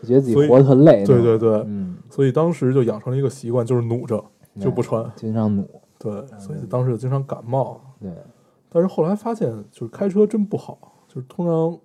[0.00, 1.04] 你觉得自己活得很累。
[1.04, 4.24] 对对对，嗯，所以当时就养成了一个习惯，就是努着
[4.60, 5.04] 就不穿。
[5.16, 5.64] 经常弩。
[5.98, 7.80] 对，所以当时就经常感冒。
[8.00, 8.10] 对，
[8.70, 11.78] 但是后来发现，就是开车真不好，就是通常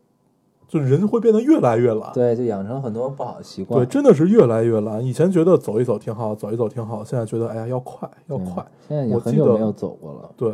[0.67, 2.12] 就是人会变得越来越懒。
[2.13, 3.80] 对，就养成很多不好的习惯。
[3.80, 5.04] 对，真的是越来越懒。
[5.04, 8.65] 以前觉得走一走挺好，走一走挺好，现在觉得哎呀要快要快。
[8.88, 10.30] 现在已经我记得很久没有走过了。
[10.36, 10.51] 对，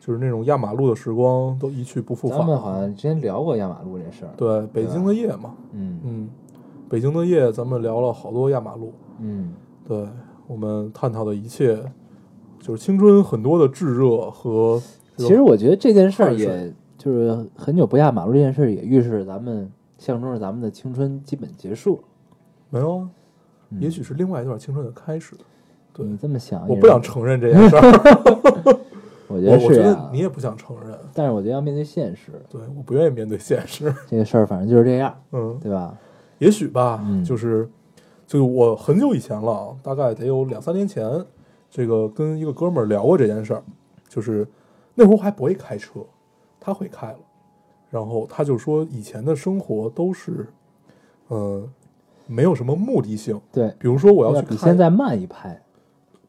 [0.00, 2.74] 就是那种压马路的时光都一去不复返咱们好。
[2.74, 4.30] 像之前聊过压马路这事儿。
[4.36, 6.28] 对，北京的夜嘛，嗯嗯，
[6.88, 8.92] 北京的夜，咱们聊了好多压马路。
[9.20, 9.52] 嗯，
[9.86, 10.06] 对
[10.46, 11.78] 我们探讨的一切，
[12.60, 14.82] 就是青春很多的炙热和
[15.16, 22.00] 其实我觉得这件事儿也就是很久不压马路这件事，也预示咱们象征着咱们的青春基本结束。
[22.70, 23.10] 没有啊，
[23.70, 25.34] 嗯也许是另外一段青春的开始。
[25.92, 27.80] 对你这么想，我不想承认这件事儿。
[29.28, 33.92] 我觉得我我觉得你，也不想承认，但是我觉得要面对现实，对，我不愿意面对现实。
[34.08, 35.96] 这个事儿反正就是这样，嗯，对吧？
[36.38, 37.68] 也许吧，嗯就是，
[38.26, 41.08] 就是我很久以前了啊，大概得有两三年前，
[41.70, 43.62] 这个跟一个哥们儿聊过这件事儿，
[44.08, 44.46] 就是
[44.96, 46.00] 那会儿我还不会开车，
[46.64, 47.18] 他会开了，
[47.90, 50.46] 然后他就说以前的生活都是，
[51.28, 51.62] 呃，
[52.26, 55.60] 没有什么目的性，对，比如说我要去看比现在慢一拍，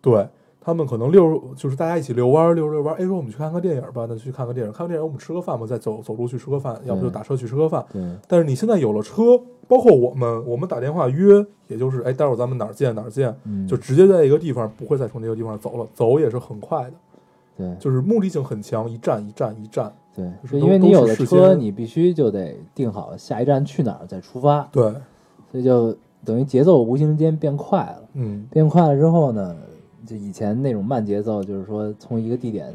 [0.01, 0.27] 对
[0.59, 2.97] 他们可能溜，就是大家一起遛弯儿，遛着遛弯儿。
[2.97, 7.85] 哎，说我们去看个电影吧，那去看个电影，看个电影，我们吃个饭吧，再走走路去吃个饭，要不就打车去吃个饭。
[7.93, 16.93] 对但是你现在有了车，包括我们，我们打电话约，也就是哎，待会儿咱们哪儿见哪儿见，嗯，就直接在一个地方，不会再从那个地方走了，走也是很快的，
[17.57, 19.93] 对就是目的性很强，一站一站一站。
[20.15, 24.83] 对，就是因为你有了车，你必须就得定好下一站去哪儿再出发，对，
[25.51, 28.01] 所以就等于节奏无形间变快了。
[28.13, 29.55] 嗯，变快了之后呢，
[30.05, 32.73] 就以前那种慢节奏，就是说从一个地点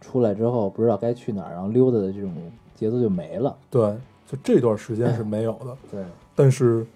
[0.00, 2.32] 出来之后不知道该去哪儿，然后溜达的这种
[2.74, 3.54] 节奏就没了。
[3.68, 3.82] 对，
[4.26, 5.76] 就这段时间是没有的。
[5.92, 6.02] 对，
[6.34, 6.86] 但是，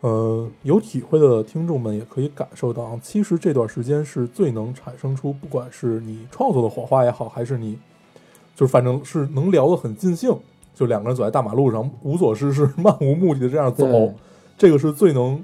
[0.00, 7.78] 呃，有体会的听众们也可以感受到，其实这段时间是最能产生出，不管是你创作的火花也好，还是你，
[8.54, 10.36] 就是反正是能聊得很尽兴，
[10.74, 14.14] 就两个人走在大马路上无所事事、漫无目的的这样走，
[14.56, 15.42] 这个是最能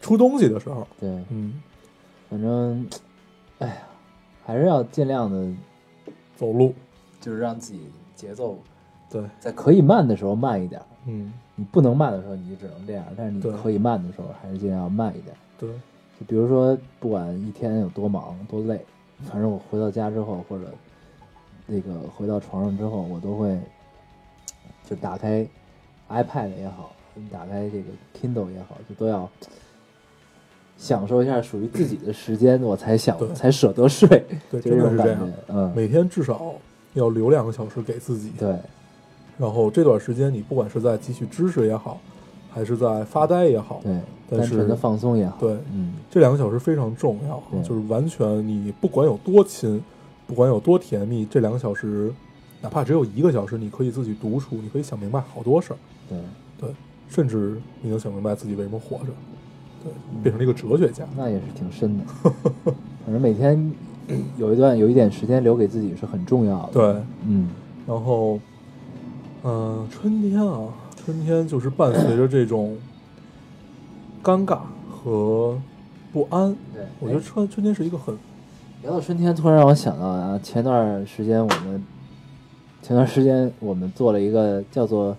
[0.00, 0.86] 出东西的时候。
[0.98, 1.60] 对，嗯，
[2.28, 2.86] 反正，
[3.58, 3.74] 哎呀，
[4.44, 5.48] 还是要尽量的，
[6.36, 6.74] 走路，
[7.20, 7.80] 就是让自己
[8.14, 8.58] 节奏
[9.10, 10.80] 对，在可以慢的时候慢一点。
[10.80, 10.86] 儿。
[11.06, 15.34] 嗯，你不能慢的时候，你就只能这样；但是你可以慢的时候，还是尽量要慢一点。
[15.58, 18.84] 对，就比如说，不管一天有多忙多累，
[19.24, 20.66] 反正我回到家之后，或者
[21.70, 23.56] 那个回到床上之后，我都会
[24.88, 25.46] 就打开
[26.10, 26.92] iPad 也好，
[27.30, 27.84] 打开这个
[28.18, 29.28] Kindle 也好，就都要
[30.76, 34.08] 享受一下属于自己的时间，我才想对才舍得睡，
[34.50, 35.52] 对，就真的是这样这种感觉。。
[35.54, 36.54] 嗯，每天至少
[36.94, 38.32] 要留两个小时给自己。
[38.38, 38.56] 对
[39.38, 41.98] 然后这段时间，你不管是在汲取知识也好，
[42.50, 45.36] 还是在发呆也好，对，但是单纯的放松也好。
[45.40, 49.82] 对嗯，这两个小时非常重要对，就是完全你不管有多亲，
[50.30, 52.12] 不管有多甜蜜，这两个小时，
[52.62, 55.76] 哪怕只有一个小时，你可以自己独处，你可以想明白好多事儿，
[56.08, 56.18] 对，
[56.56, 56.70] 对，
[57.08, 59.06] 甚至你能想明白自己为什么活着，
[59.82, 62.04] 对，变成了一个哲学家，那也是挺深的。
[63.04, 63.72] 反正每天
[64.38, 66.72] 有一段有一点时间留给自己是很重要的。
[66.74, 67.48] 对，嗯，
[67.84, 68.38] 然后，
[69.42, 72.76] 嗯、春天啊，春天就是伴随着这种
[74.22, 75.58] 尴尬和
[76.12, 78.16] 不安，对，我觉得哎春春天是一个很，
[78.82, 81.84] 聊到春天，突然让我想到啊，前段时间我们
[82.80, 85.14] 前段时间我们做了一个叫做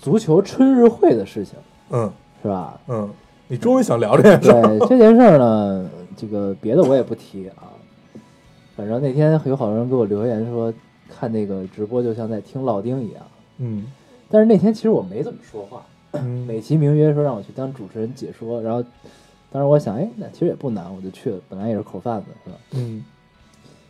[0.00, 1.58] 足球春日会的事情，
[1.90, 2.10] 嗯
[2.42, 2.80] 是吧？
[2.88, 3.10] 嗯，
[3.48, 7.68] 你终于想聊这件事儿，对这件事儿呢，这个别的我也不提啊。
[8.74, 10.72] 反正那天有好多人给我留言说，
[11.08, 13.22] 看那个直播就像在听老丁一样。
[13.58, 13.86] 嗯
[14.30, 15.82] 但是那天其实我没怎么说话，
[16.12, 18.82] 嗯美其名曰说让我去当主持人解说，然后
[19.50, 22.56] 当时我想，哎，那其实也不难，我就去了，本来也是口贩子，是吧？
[22.72, 23.04] 嗯。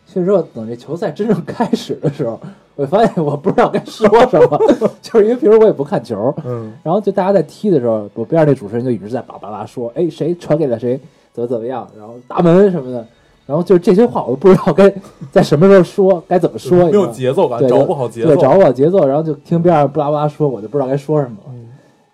[0.09, 2.39] 去了之后，等这球赛真正开始的时候，
[2.77, 4.59] 我发现我不知道该说什么，
[5.03, 11.01] 就是因为平时我也不看球，嗯然后就大家在踢的时候，我边上那主持人就一直在叭叭叭说，哎，谁传给了谁，
[11.33, 13.05] 怎么怎么样，然后大门什么的，
[13.47, 14.93] 然后就是这些话我都不知道该
[15.33, 18.29] 在什么时候说，该怎么说， 没有节奏感，对找不好节奏。
[18.29, 21.51] 对，找不好节奏，然后就听边上巴拉巴拉说，我就不知道该说什么了。
[21.53, 21.66] 嗯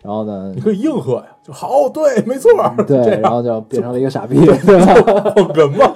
[0.03, 2.51] 然后呢你，可以应和呀，就好，对，没错
[2.87, 4.95] 对，然后就变成了一个傻逼， 对吧？
[5.31, 5.87] 捧哏嘛，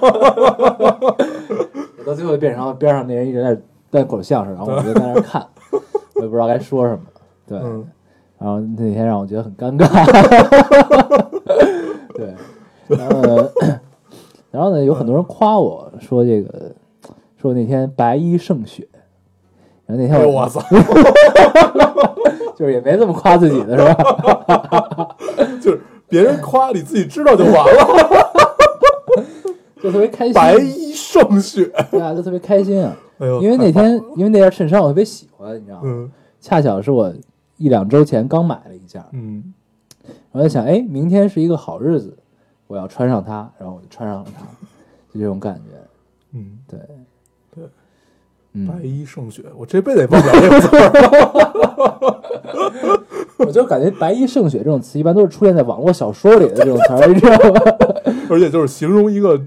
[2.05, 3.57] 到最后变成了边上那人一直在
[3.91, 5.45] 在口相声，然后我就在那看，
[6.15, 7.01] 我也不知道该说什么。
[7.45, 7.85] 对，嗯
[8.39, 9.87] 然后那天让我觉得很尴尬。
[12.15, 12.33] 对，
[12.87, 13.49] 然后呢，
[14.51, 16.71] 然后呢，有很多人夸我说这个，
[17.35, 18.87] 说那天白衣胜雪。
[19.87, 20.61] 然后那天我我操，
[22.55, 25.15] 就是也没这么夸自己的是吧？
[25.61, 28.31] 就是别人夸你自己知道就完了，
[29.81, 32.95] 就特别开心，白衣胜雪，对啊，就特别开心啊。
[33.19, 35.83] 哎呦，因为那天因为那件衬衫我特别喜欢，你知道吗？
[35.85, 37.11] 嗯恰巧是我
[37.57, 39.53] 一两周前刚买了一件，嗯
[40.31, 42.15] 我在想，哎，明天是一个好日子，
[42.67, 44.43] 我要穿上它，然后我就穿上了它，
[45.13, 45.71] 就这种感觉。
[46.33, 46.79] 嗯，对，
[48.65, 50.91] 白衣胜雪，我这辈子也忘不了这个词儿，
[53.45, 57.61] 我就感觉“白衣胜雪”这种词一般都是出现在网络小说里的这种词儿，你知道吗？
[58.29, 59.37] 而且就是形容一个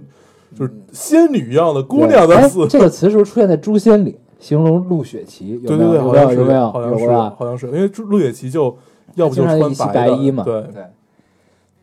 [0.55, 5.61] 就是仙女一样的姑娘的死，这个词是不是出现在《诛仙》里，形容陆雪琪？
[5.63, 6.03] 有对对对，没有？
[6.03, 6.49] 好像是没有？
[6.49, 6.71] 没有？
[6.71, 7.11] 好像是？
[7.11, 8.77] 好像是，因为陆雪琪就
[9.15, 10.45] 要不就穿经常一白衣嘛。
[10.45, 10.83] 对对，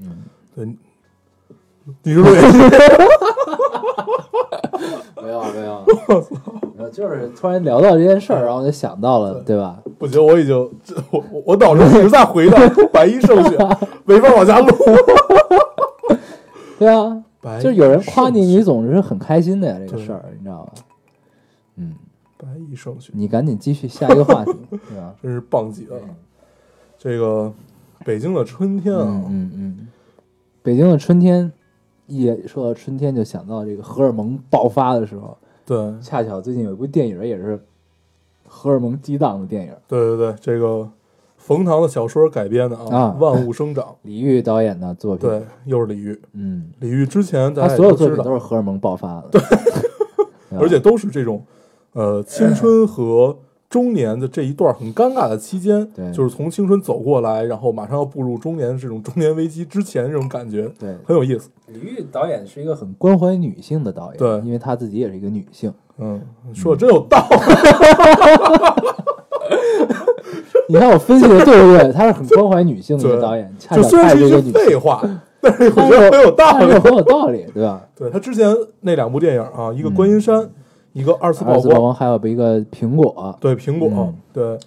[0.02, 0.24] 嗯，
[0.56, 0.66] 对，
[2.04, 2.58] 你是陆雪琪，
[5.28, 5.84] 没有 没有，
[6.78, 9.78] 没有，就是突然聊到这件事儿，然后我就想到了，对吧？
[10.00, 10.56] 不行，我已经
[11.12, 12.58] 我我我脑子一直在回到
[12.94, 13.58] 白衣胜雪，
[14.06, 14.68] 没法往下录。
[16.80, 20.74] 对啊，白就是有人夸你，你总是很开心的呀，这个事儿，你知道吧？
[21.76, 21.96] 嗯，
[22.38, 25.14] 白衣胜雪，你赶紧继续下一个话题，对吧？
[25.22, 25.98] 真是棒极了。
[26.98, 27.52] 这个
[28.06, 29.88] 北京的春天啊，嗯嗯嗯，
[30.64, 31.52] 北京的春天，
[32.08, 35.94] 一说到春天就想到这个荷尔蒙爆发的时候，对。
[36.02, 37.60] 恰巧最近有一部电影也是
[38.48, 40.90] 荷尔蒙激荡的电影，对对对，这个
[41.36, 46.20] 冯唐的小说改编的啊，啊万物生长》，李玉导演的作品，对，又是李玉。
[46.34, 49.42] 嗯，李玉之前他所有作品都是荷尔蒙爆发的，对，
[50.58, 51.44] 而且都是这种
[51.94, 53.38] 呃青春和
[53.78, 61.52] 中年的这一段很尴尬的期间，对就是从青春走过来，然后马上要步入中年这种中年危机之前这种感觉，对，很有意思。
[61.68, 65.72] 李玉导演是一个很关怀女性的导演，对因为她自己也是一个女性。
[66.00, 66.20] 嗯，
[66.56, 67.38] 说的真有道理。
[70.70, 71.92] 你看我分析的对不对？
[71.94, 75.00] 他是很关怀女性的一个导演，恰就巧虽然是一句他是一个女性，废话，
[75.40, 76.66] 但是我觉得很有道理。
[76.74, 77.86] 很有道理，对吧？
[77.96, 80.50] 对他之前那两部电影啊，一个观音山，
[80.98, 84.58] 一个二次曝光，还有一个苹果，对苹果嗯，对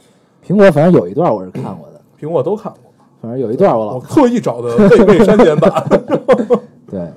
[0.47, 2.93] 苹果反正有一段我是看过的，苹果都看过。
[3.21, 4.11] 反正有一段我我老看。
[4.11, 5.71] 特意找的未被删减版。
[6.89, 7.13] 对，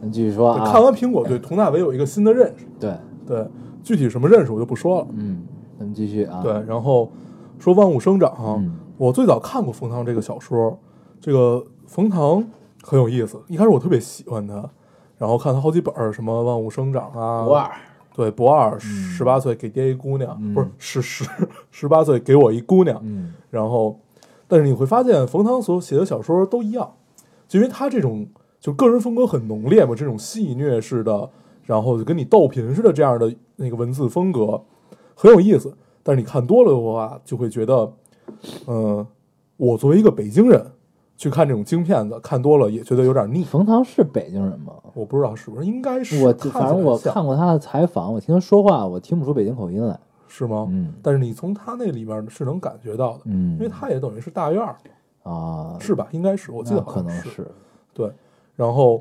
[0.00, 2.66] 你继续说啊，看完苹果，对佟大为有一个新的认识。
[2.80, 2.92] 对，
[3.26, 3.46] 对，
[3.84, 5.06] 具体什么认识我就不说了。
[5.12, 5.42] 嗯，
[5.78, 7.08] 咱们继续啊，对，然后
[7.60, 10.76] 说万物生长，嗯我最早看过冯唐这个小说，
[11.20, 12.44] 这个冯唐
[12.82, 13.40] 很有意思。
[13.46, 14.68] 一开始我特别喜欢他，
[15.16, 17.70] 然后看他好几本儿，什么《万物生长》啊，不二，
[18.16, 21.24] 对，不二，十八岁给爹一姑娘，嗯不是是十
[21.70, 22.98] 十八岁给我一姑娘。
[23.02, 24.00] 嗯然后，
[24.48, 26.94] 但是你会发现冯唐所写的小说都一样，
[27.46, 28.26] 就因为他这种
[28.58, 31.28] 就个人风格很浓烈嘛，这种戏谑式的，
[31.64, 34.62] 然后就跟你逗贫似的这样的那个文字风格
[35.14, 35.76] 很有意思。
[36.02, 37.92] 但是你看多了的话，就会觉得，
[38.66, 39.06] 嗯、
[39.58, 40.72] 我作为一个北京人
[41.16, 43.44] 去看这种京片子，看多了也觉得有点腻。
[43.44, 44.74] 冯唐是北京人吗？
[44.94, 49.98] 我不知道是不是，应该是，我反正我看过他的采访，我听他说话，我听不出北京口音来。
[50.28, 50.66] 是吗？
[50.68, 54.76] 嗯但是你从他那里面是能感觉到的，嗯，因为他也等于是大院儿，
[55.22, 56.08] 啊，是吧？
[56.10, 57.50] 应该是，我记得可能是，
[57.94, 58.12] 对，
[58.54, 59.00] 然后，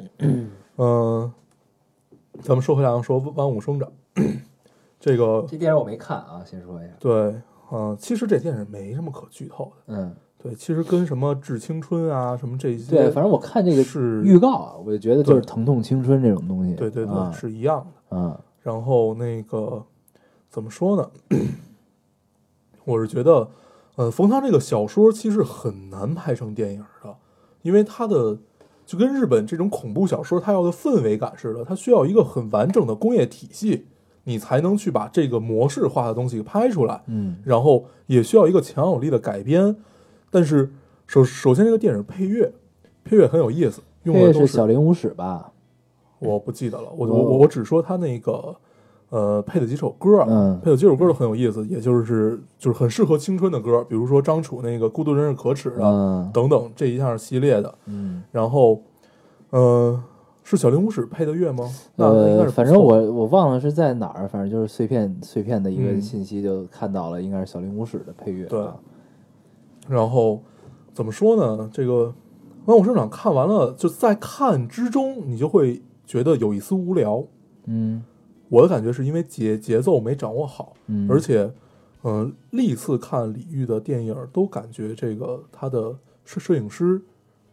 [0.78, 1.34] 嗯、
[2.42, 3.92] 咱们说回来说万物生长，
[4.98, 6.94] 这个这电影我没看啊，先说一下。
[7.00, 7.36] 对，
[7.72, 16.76] 嗯、其实这电影没什么可剧透的，嗯，对，其实跟什么致青春啊，什么这些，对，反正我看这个是预告啊，我就觉得就是疼痛青春这种东西。
[16.76, 18.16] 对对对、啊是一样的。
[18.16, 19.84] 啊，然后那个
[20.52, 21.10] 怎么说呢？
[22.86, 23.50] 我是觉得，
[23.96, 27.16] 呃，冯唐这个小说其实很难拍成电影的，
[27.64, 28.38] 因为他的
[28.86, 33.88] 就跟日本这种恐怖小说它要的氛围感似的，它需要一个很完整的工业体系，
[34.26, 37.02] 你才能去把这个模式化的东西拍出来。
[37.08, 39.76] 嗯然后也需要一个强有力的改编。
[40.36, 40.70] 但是
[41.08, 42.52] 首首先这个电影配乐，
[43.06, 45.50] 配乐很有意思，用的都是小林武史吧？
[46.20, 48.54] 我不记得了，我哦我我我只说他那个
[49.12, 50.26] 呃配的几首歌
[50.62, 57.74] 配的几首歌都很有意思，也就是就是很适合青春的歌，比如说张楚那个《孤独人是可耻的》嗯等等这一项系列的。
[57.86, 58.82] 嗯，然后，
[59.52, 60.04] 呃，
[60.44, 61.64] 是小林武史配的乐吗？
[61.96, 68.46] 那那应该呃，是不错反正我我忘了是在哪儿，反正就是碎片碎片的一个嗯信息，就看到了，应该是小林武史的配乐。
[68.48, 68.76] 对啊
[69.88, 70.42] 然后
[70.94, 71.70] 怎么说呢？
[71.72, 71.94] 这个
[72.66, 77.24] 《万物生长》看完了，就在看之中，你就会觉得有一丝无聊。
[77.68, 78.04] 嗯
[78.50, 81.52] 我的感觉是因为节节奏没掌握好，嗯，而且，
[82.04, 87.02] 嗯、历次看李玉的电影都感觉这个他的摄摄影师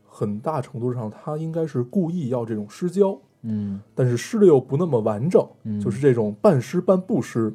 [0.06, 7.52] 很大程度上他应该是故意要这种失焦，嗯但是失的又不那么完整，嗯就是这种半失半不失。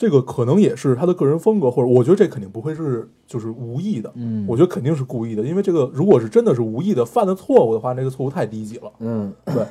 [0.00, 8.90] 这个可能也是他的个人风格，或者我觉得这肯定不会是就是无意的，嗯，我觉得肯定是故意的，因为这个如果是真的是无意的犯的错误的话，那个错误太低级了。
[9.00, 9.62] 嗯对，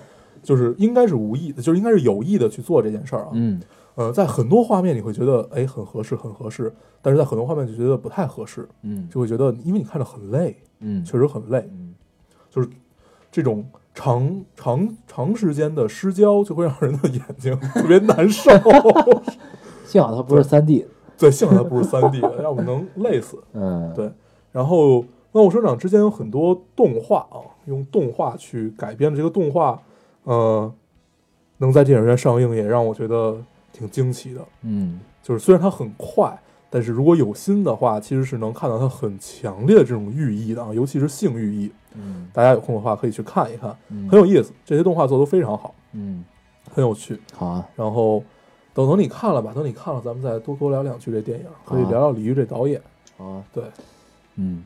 [0.44, 3.30] 就是应该是无意的，就是应该是有意的去做这件事儿啊。
[3.34, 3.60] 嗯
[3.96, 6.72] 呃，在很多画面你会觉得哎很合适，很合适，
[7.02, 11.96] 但是在很多画面就觉得不太合适，嗯就会觉得因为你看着很累，嗯，确实很累，嗯
[12.52, 12.70] 就是
[13.32, 13.66] 这种
[13.96, 18.52] 长长长时间的失焦就会让人的眼睛特别难受。
[19.90, 20.86] 幸好它不是三 D。
[21.18, 23.42] 对，幸好它不是三 D 的，要不能累死。
[23.54, 24.10] 嗯，对，
[24.52, 25.00] 然后
[25.34, 29.82] 《万物生长》之间有很多动画啊，用动画去改编的这个动画，
[30.24, 30.72] 呃，
[31.58, 33.36] 能在电影院上映也让我觉得
[33.74, 34.42] 挺惊奇的。
[34.62, 41.72] 嗯就是虽然它很快，但是如果有心的话，其实是能看到它很强烈的这种寓意的啊，尤其是性寓意。
[41.96, 44.54] 嗯大家有空的话可以去看一看，嗯，很有意思。
[44.64, 46.24] 这些动画做得都非常好，嗯
[46.66, 47.20] 很很有趣。
[47.36, 48.24] 好啊，然后
[48.74, 52.82] 等等你看了吧，等你看了，咱们再多多聊两句这电影，可以聊聊李玉这导演。
[53.18, 53.64] 啊，对，
[54.36, 54.64] 嗯，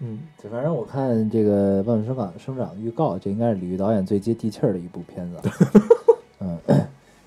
[0.00, 5.50] 嗯，就反正我看这个《万物生长》生长预告，这应该是李玉导演最接地气儿的一部片子。
[6.40, 6.58] 嗯，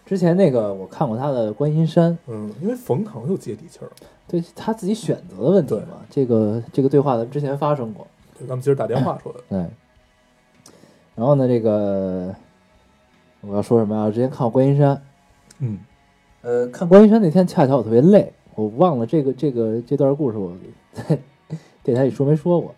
[0.06, 3.90] 之前那个我看过他的《观音山》，嗯，因为冯唐就接地气儿。
[4.28, 8.06] 对他自己选择的问题嘛，这个这个对话咱们之前发生过。
[8.38, 9.40] 对，咱们今儿打电话说的。
[9.50, 9.58] 对，
[11.16, 12.36] 然后呢，这个
[13.42, 14.04] 我要说什么呀？
[14.04, 14.96] 我之前看过《观音山》，
[15.60, 15.80] 嗯
[16.48, 20.56] 呃，看《观音山》那天恰巧我特别累，我忘了这个这个这段故事我
[20.94, 21.20] 在
[21.84, 22.74] 电台里说没说过，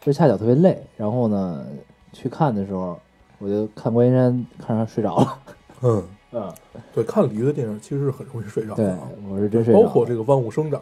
[0.00, 1.66] 就是恰巧特别累，然后呢
[2.12, 2.96] 去看的时候，
[3.40, 4.32] 我就看《观音山》
[4.64, 5.38] 看上睡着了。
[5.82, 6.54] 嗯，嗯，
[6.94, 9.82] 对，看李玉的电影其实是很容易睡着对的啊。，我是真睡着。
[9.82, 10.80] 包括这个《万物生长》，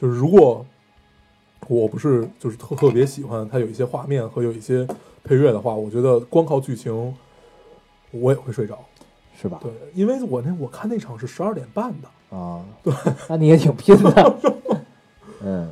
[0.00, 0.64] 就是如果
[1.68, 4.88] 我不是就是特特别喜欢它有一些画面和有一些
[5.22, 7.14] 配乐的话，我觉得光靠剧情
[8.12, 8.82] 我也会睡着。
[9.44, 9.60] 是吧？
[9.62, 12.92] 对，因为我那我看那场是十二点半的，啊，对，
[13.28, 14.36] 那你也挺拼的。
[15.44, 15.68] 嗯，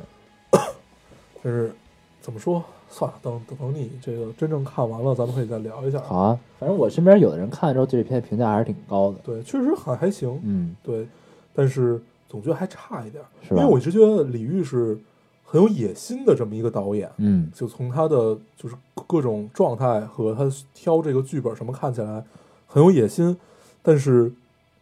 [1.43, 1.73] 就是
[2.21, 2.63] 怎么说？
[2.89, 5.99] 算了，等等等你这个真正看完了，咱们可以再聊一下。
[6.01, 9.17] 好，啊，反正我身边有的人看了之后对这片评价还是挺高的。
[9.23, 11.07] 对，确实还还行，嗯，对，
[11.55, 11.99] 但是
[12.29, 14.95] 总觉得还差一点，是因为我一直觉得李玉是
[15.43, 18.75] 很有野心的这么一个导演，嗯就从他的就是
[19.07, 22.23] 各种状态和他挑这个剧本什么看起来
[22.67, 23.35] 很有野心，
[23.83, 24.31] 但是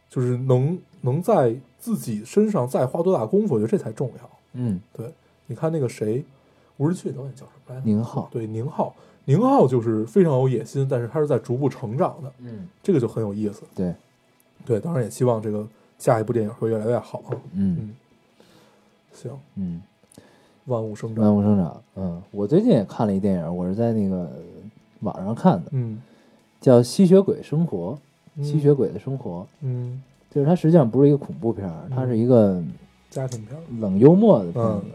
[0.10, 4.30] 就是能能在自己身上再花多大功夫，我觉得这才重要。
[4.54, 5.12] 嗯，对，
[5.48, 6.24] 你看那个谁，
[6.78, 7.82] 吴仁俊导演叫什么来着？
[7.86, 8.94] 宁浩对，宁浩，
[9.26, 13.64] 宁浩就是非常有野心，但是他是在逐步成长的，嗯，这个就很有意思。
[13.74, 13.96] 对，
[14.66, 17.24] 对，当然也希望这个下一部电影会越来越好。
[17.54, 17.96] 嗯嗯，
[19.14, 19.82] 行，嗯，
[20.66, 21.24] 万物生长。
[21.24, 21.82] 万物生长。
[21.96, 24.30] 嗯，我最近也看了一电影，我是在那个
[25.00, 26.02] 网上看的，嗯，
[26.60, 27.94] 叫《吸血鬼生活》。
[28.38, 28.44] 嗯。
[28.44, 32.62] 吸血鬼的生活，嗯，就是它实际上不是一个恐怖片儿，它是一个
[33.10, 33.62] 家庭片儿。
[33.80, 34.92] 冷幽默的片子嗯，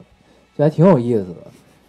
[0.56, 1.36] 就还挺有意思的。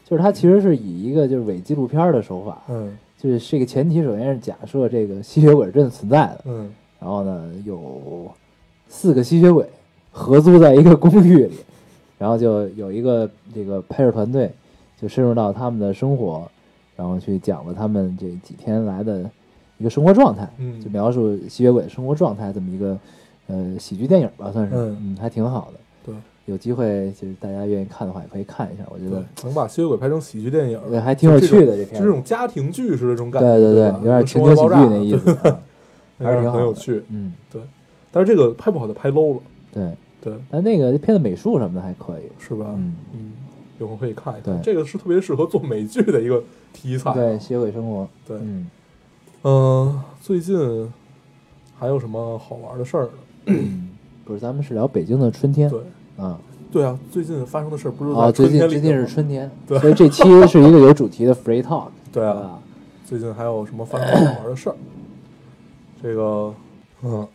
[0.06, 2.98] 就是它其实是以一个就是伪纪录片儿的手法，嗯。
[3.18, 6.72] 就是这个前提首先是假设这个吸血鬼是真的存在的，嗯。
[7.00, 8.32] 然后呢有
[8.90, 9.68] 四个吸血鬼
[10.12, 11.58] 合租在一个公寓里，
[12.18, 14.52] 然后就有一个这个拍摄团队
[15.02, 16.50] 就深入到他们的生活，
[16.96, 19.30] 然后去讲了他们这几天来的
[19.78, 20.80] 一个生活状态，嗯。
[20.82, 22.98] 就描述吸血鬼的生活状态这么一个
[23.48, 25.16] 呃喜剧电影吧，算是，嗯。
[25.20, 25.80] 还挺好的。
[26.06, 26.16] 对。
[26.46, 32.06] 有机会就是大家愿意看的话，也可以看一下，我觉得，能把吸血鬼拍成喜剧电影，对还挺有趣的这就这。
[32.06, 35.60] 种家庭剧似的这种感觉，对对对，有点情景喜剧那意思，啊
[36.24, 37.04] 还是挺很有趣。
[37.10, 37.62] 嗯，对。
[38.12, 39.42] 但是这个拍不好就拍 low 了，
[39.74, 42.24] 对，对，但那个片子美术什么的还可以。
[42.40, 42.68] 是吧？
[42.78, 43.32] 嗯，嗯，
[43.80, 44.56] 有空可以看一看。
[44.56, 44.64] 对。
[44.64, 47.14] 这个是特别适合做美剧的一个题材啊。
[47.14, 48.70] 对，吸血鬼生活，对，嗯，
[49.44, 50.92] 嗯，最近
[51.78, 53.10] 还有什么好玩的事儿
[54.26, 55.80] 不是，咱们是聊北京的春天对，
[56.18, 56.40] 啊。
[56.70, 62.60] 对啊，最近发生的事儿不是哦，在最近最近是春天，对所以这期是一个有主题的 free talk， 对啊，吧？
[63.06, 64.76] 最近还有什么发生好玩的事儿？
[66.04, 66.54] 这个，
[67.04, 67.28] 嗯，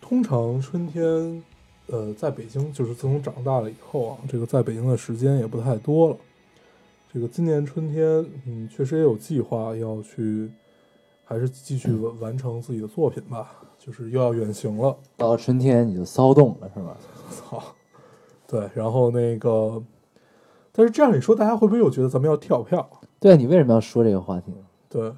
[0.00, 1.42] 通常春天，
[1.88, 6.16] 呃，在北京就是自从长大了以后啊，这个在北京的时间也不太多了。
[7.12, 10.50] 这个今年春天，嗯，确实也有计划要去，
[11.26, 14.96] 还是继续完完成自己的作品吧，就是又要远行了。
[15.18, 16.96] 到了春天你就骚动了，是吧？
[17.30, 17.62] 操，
[18.46, 19.82] 对，然后那个，
[20.72, 22.88] 但是这样一说，大家会不会又觉得咱们要跳票？
[23.20, 24.56] 对啊，你为什么要说这个话题呢？
[24.88, 25.12] 对，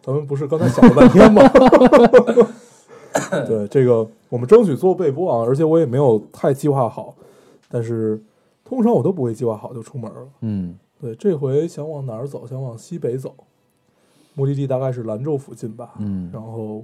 [0.00, 1.42] 咱们不是刚才想了半天吗？
[3.46, 7.14] 对，这个我们争取做备播啊，而且我也没有太计划好，
[7.68, 8.18] 但是
[8.64, 10.26] 通常我都不会计划好就出门了。
[10.40, 12.46] 嗯对，这回想往哪儿走？
[12.46, 13.34] 想往西北走，
[14.32, 15.92] 目的地大概是兰州附近吧。
[15.98, 16.82] 嗯，然后，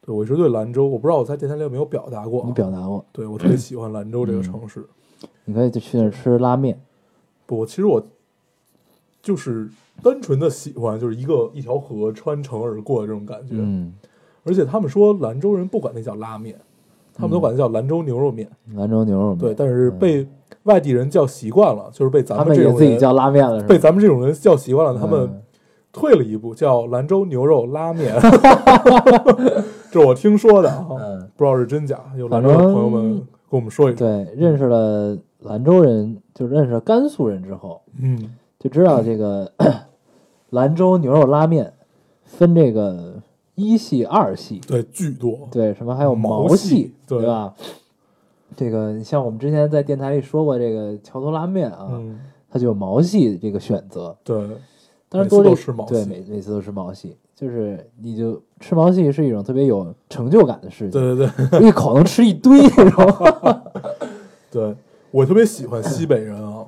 [0.00, 2.46] 对我一直对兰州，我不知道我在电台里有没有表达过啊。
[2.46, 4.86] 你表达过，对我特别喜欢兰州这个城市。
[5.46, 6.80] 你可以就去那儿吃拉面，
[7.44, 8.00] 不，其实我
[9.20, 9.68] 就是
[10.00, 13.56] 单纯的喜欢，就是一个一条河穿城而过的这种感觉。
[13.58, 13.92] 嗯，
[14.44, 16.56] 而且他们说兰州人不管那叫拉面，
[17.12, 18.48] 他们都管那叫兰州牛肉面。
[18.76, 20.28] 兰州牛肉面，对，但是嗯被
[20.64, 23.68] 外地人叫习惯了，就是被咱们这种人们自己叫拉面了，是吧？
[23.68, 25.42] 被咱们这种人叫习惯了，他们嗯
[25.92, 28.14] 退了一步，叫兰州牛肉拉面。
[29.92, 32.00] 这我听说的啊，嗯，不知道是真假。
[32.18, 33.02] 有兰州的朋友们
[33.48, 33.98] 跟我们说一说。
[34.08, 39.52] 对，认识了兰州人，就认识了甘肃人之后，嗯，就知道这个
[40.50, 41.72] 兰州牛肉拉面
[42.24, 43.22] 分这个
[43.54, 45.46] 一系、二系，对，巨多。
[45.52, 47.54] 对，什么还有毛毛系对吧？
[48.56, 52.18] 这个你像我们之前在电台里说过，这个桥头拉面啊，嗯，
[52.50, 54.16] 它就有毛细这个选择。
[54.22, 54.48] 对，
[55.08, 57.16] 但是多对细每每次都是毛细。
[57.34, 63.62] 就是你就吃毛细是一种特别有成就感的事情，对对对一口能吃一堆那种。
[64.52, 64.76] 对，
[65.10, 66.64] 我特别喜欢西北人啊，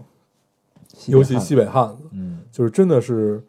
[1.07, 3.41] 尤其西北北汉子，嗯，就是真的是，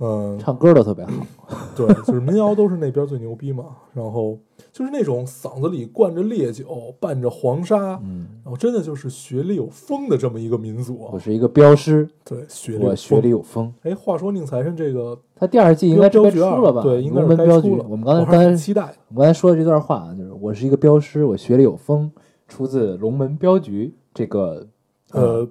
[0.00, 1.12] 嗯、唱歌都特别好，
[1.74, 3.64] 对，就是民谣都是那边最牛逼嘛。
[3.92, 4.38] 然后
[4.72, 11.10] 就是那种嗓子里灌着烈酒，伴着黄沙，嗯，然后真的就是学里有风的这么一个民族啊。
[11.12, 13.28] 我是一个镖师，对，学里有我学里。
[13.30, 13.72] 有风。
[13.82, 16.82] 哎，话说宁财神这个他第二季应该该出了吧？
[16.82, 17.22] 对，应该。
[17.36, 17.84] 该出了。
[17.88, 18.82] 我们刚才刚才期待。
[19.08, 22.10] 我们刚才说的这段话啊，就是我是一个镖师，我学里有风，
[22.46, 24.66] 出自《龙门镖局》这个。
[25.12, 25.48] 呃，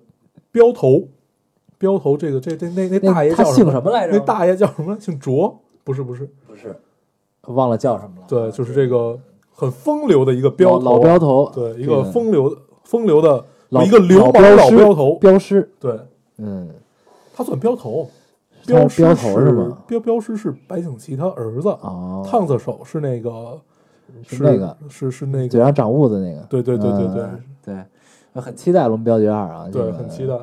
[0.52, 1.08] 镖头，
[1.78, 4.14] 镖头这个这这那那那大爷他姓叫什什么来着？
[4.14, 4.98] 那大爷叫什么？
[5.00, 5.60] 姓卓？
[5.84, 6.76] 不是不是，不是，
[7.48, 8.26] 忘了叫什么了。
[8.28, 9.18] 对，就是这个
[9.54, 15.98] 很风流的一个镖头，老老镖头，对，一个风流风流的老一个流氓老镖头，镖师，对
[16.38, 16.70] 嗯，
[17.34, 18.10] 他算镖头，
[18.66, 23.58] 他镖师是镖头是吗镖镖师是白景琦他儿子，哦，烫子手是那个
[24.24, 26.42] 是那个是是那个，嘴上长痦子那个。
[26.50, 27.76] 对对对对对嗯对，
[28.34, 30.34] 我很期待《龙门镖局二》啊，对，很期待，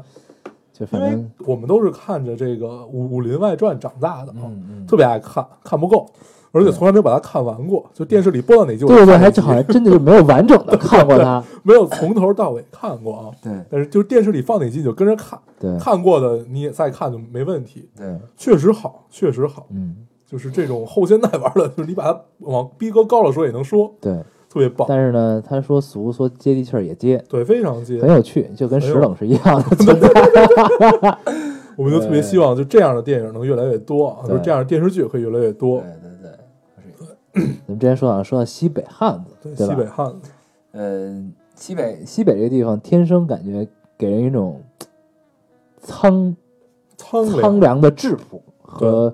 [0.74, 6.04] 就因为，我们都是看着这个《武武林外传》长大的啊，嗯嗯，特别爱看，看不够，
[6.50, 11.42] 而且从来没有把它看完过，就电视里播到哪集对对还好像真的就没有完整的 看过它。
[11.62, 13.30] 没有从头到尾看过啊。
[13.40, 19.66] 对但是就是电视里放哪集你就跟着看，对看过的你也再看就没问题，对，确实好，确实好。
[19.70, 19.94] 嗯，
[20.26, 24.20] 就是这种后现代玩的，就是你把它往逼格高了说也能说，对。
[24.54, 28.00] 特别棒，但是呢，他说俗，说接地气儿也接，对，非常接。
[28.00, 28.08] 很。
[28.08, 30.08] 有趣，就跟石冷是一样的存在。
[31.76, 35.80] 我们就特别希望就这样的电影能越来越多啊，就是这样的电视剧可以越来越多。
[35.80, 35.90] 对
[36.22, 39.74] 对对，咱们之前说到说到西北汉子，对，吧？
[39.74, 40.30] 西北汉子，
[40.70, 41.24] 呃，
[41.56, 43.66] 西北西北这个地方天生感觉
[43.98, 44.62] 给人一种
[45.80, 46.36] 苍
[46.96, 49.12] 苍，苍凉的质朴和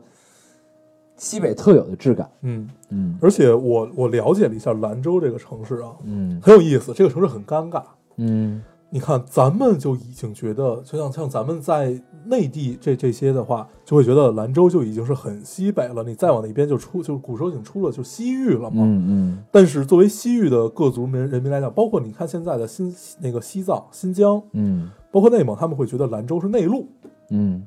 [1.16, 2.30] 西北特有的质感。
[2.42, 6.92] 嗯，嗯而且我我了解了一下兰州这个城市啊，嗯很有意思。
[6.92, 7.82] 这个城市很尴尬，
[8.16, 8.62] 嗯
[8.92, 16.02] 你看咱们就已经觉得，就像像咱们在内地这这些的话，就会觉得兰州就已经是很西北了。
[16.02, 18.82] 你再往那边就出，就是古时候已经出了就西域了嘛。
[18.82, 26.88] 嗯嗯但是作为西域的各族民人民来讲，包括你看现在的新那个西藏、新疆，嗯包括内蒙，他们会觉得兰州是内陆，
[27.30, 27.64] 嗯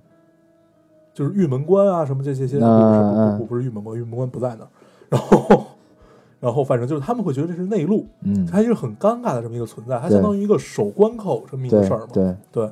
[1.13, 4.67] 就是玉门关啊什么这些些，不嗯是不不不是玉门关，玉门关不在那儿。
[5.13, 5.65] 然后，
[6.39, 12.07] 然后反正就是他们会觉得这是内陆，嗯，它是很尴尬的这么一个存在，它相当于一个守关口这么一个事儿嘛。
[12.11, 12.71] 对，对，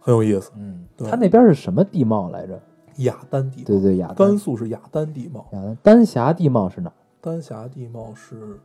[0.00, 0.50] 很有意思。
[0.56, 2.58] 嗯，对他那边是什么地貌来着？
[2.96, 6.92] 雅丹地貌，对对，雅甘肃是雅丹地貌，雅丹丹霞地貌是哪儿？
[7.20, 8.58] 丹霞地貌是，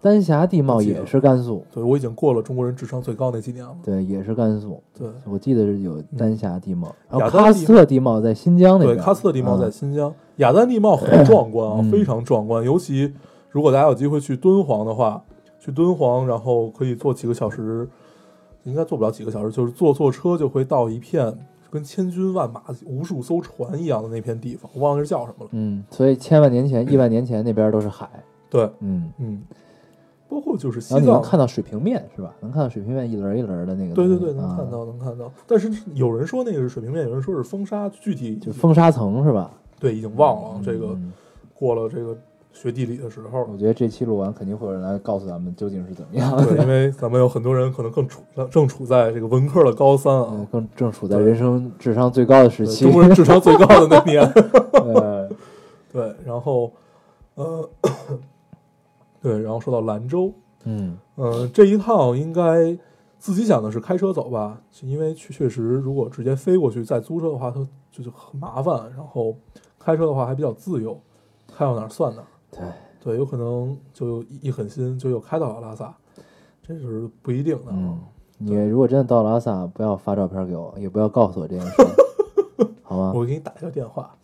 [0.00, 3.74] 丹霞地貌也是甘肃，对我已经过了中国人智商最高那几年了。
[3.82, 4.80] 对，也是甘肃。
[4.96, 9.04] 对我记得是有丹霞地貌，然后喀斯特地貌在新疆那对，边。
[9.04, 12.64] 喀斯特地貌在嗯新疆，雅丹地貌很壮观啊，嗯非常壮观。
[12.64, 13.12] 尤其
[13.50, 15.22] 如果大家有机会去敦煌的话，
[15.58, 17.88] 去敦煌，然后可以坐几个小时，
[18.64, 21.36] 应该坐不了几个小时，就是坐坐车就会到一片
[21.70, 25.50] 跟千军万马、无数艘船一样的那片地方，我忘了是叫什么了。
[25.52, 28.08] 嗯，所以千万年前、亿万年前那边都是海。
[28.48, 29.42] 对，嗯，嗯，
[30.28, 32.34] 包括就是西藏你能，看到水平面是吧？
[32.40, 33.94] 能看到水平面一轮一轮的那个。
[33.94, 35.32] 对对对，能啊看到，能看到。
[35.46, 39.50] 但是有人说那个是水平面，有人说是风沙，具体就风沙层是吧？
[39.80, 40.60] 对已经忘了啊。
[40.64, 41.12] 这个嗯
[41.54, 42.16] 过了这个
[42.52, 43.56] 学地理的时候我。
[43.56, 46.36] 觉得这期录完肯定会有人来告诉咱们究竟是怎么样。
[46.44, 52.84] 对，因为咱们有很多人可能更处正处在这个文科的高三嗯啊，更正处在人生智商最高的时期。
[52.84, 54.22] 中国人智商最高的那年。
[54.84, 55.28] 呃，
[55.92, 56.70] 对，然后，
[57.34, 57.68] 呃，
[59.20, 60.32] 对，然后说到兰州，
[60.64, 62.76] 嗯呃、这一趟应该
[63.18, 69.36] 自己想的是开车走吧，因为确确实如果直接飞过去再租车的话，它就就很麻烦，然后
[69.78, 71.00] 开车的话还比较自由，
[71.52, 72.26] 开到哪儿算哪儿。
[72.50, 72.60] 对，
[73.02, 75.92] 对，有可能就一一狠心就又开到了拉萨，
[76.62, 77.76] 这是不一定的啊。
[77.76, 78.00] 嗯，
[78.38, 81.82] 你如果真的到了拉萨，不要发照片给我，也不要告诉我这件事，
[82.84, 83.12] 好吗？
[83.14, 84.14] 我给你打一个电话，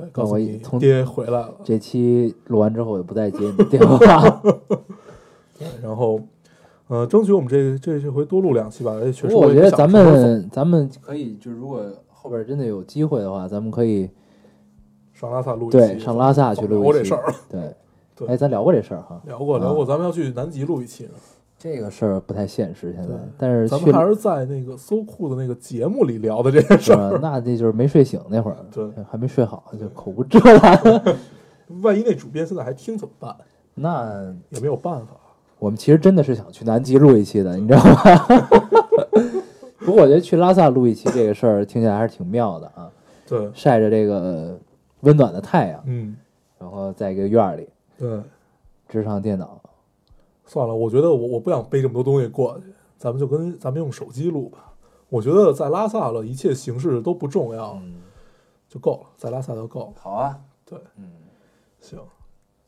[0.00, 1.54] 对，告诉我你从爹回来了。
[1.64, 3.96] 这期录完之后，我就不再接你的电话。
[5.58, 6.20] 对，然后，
[6.86, 8.92] 呃，争取我们这这这回多录两期吧。
[8.92, 14.08] 而且确实过我觉得咱们咱们可以，就是如果后边真的有机会的话，咱们可以
[15.12, 17.74] 上拉萨录一期，对上拉萨去录一期聊过这事儿，对。
[18.18, 21.10] 对哎，咱聊过这事儿哈，聊过聊过，咱们要去南极录一期呢。
[21.58, 27.18] 这个事儿不太现实现在，但是去咱们还是在那个搜酷的那个节目里聊的这件事儿。
[27.20, 31.18] 那这就是没睡醒那会儿，对，还没睡好，就口无遮拦。
[31.82, 33.34] 万一那主编现在还听怎么办？
[33.74, 35.14] 那也没有办法。
[35.58, 37.94] 我们其实真的是想去南极录一期的，你知道吗？
[39.84, 42.90] 不过我觉得去拉萨录一期这个事儿听起来还是挺妙的啊，
[43.26, 44.56] 对，晒着这个
[45.00, 46.14] 温暖的太阳，嗯，
[46.58, 48.20] 然后在一个院儿里对，
[48.88, 49.60] 支上电脑，
[50.48, 52.64] 算了，我觉得我我不想背这么多东西过去，
[52.96, 54.72] 咱们就跟咱们用手机录吧。
[55.08, 58.00] 我觉得在拉萨了，一切形式都不重要，嗯，
[58.68, 59.92] 就够了，在拉萨就够了。
[60.00, 61.04] 好啊，对，嗯，
[61.80, 62.00] 行。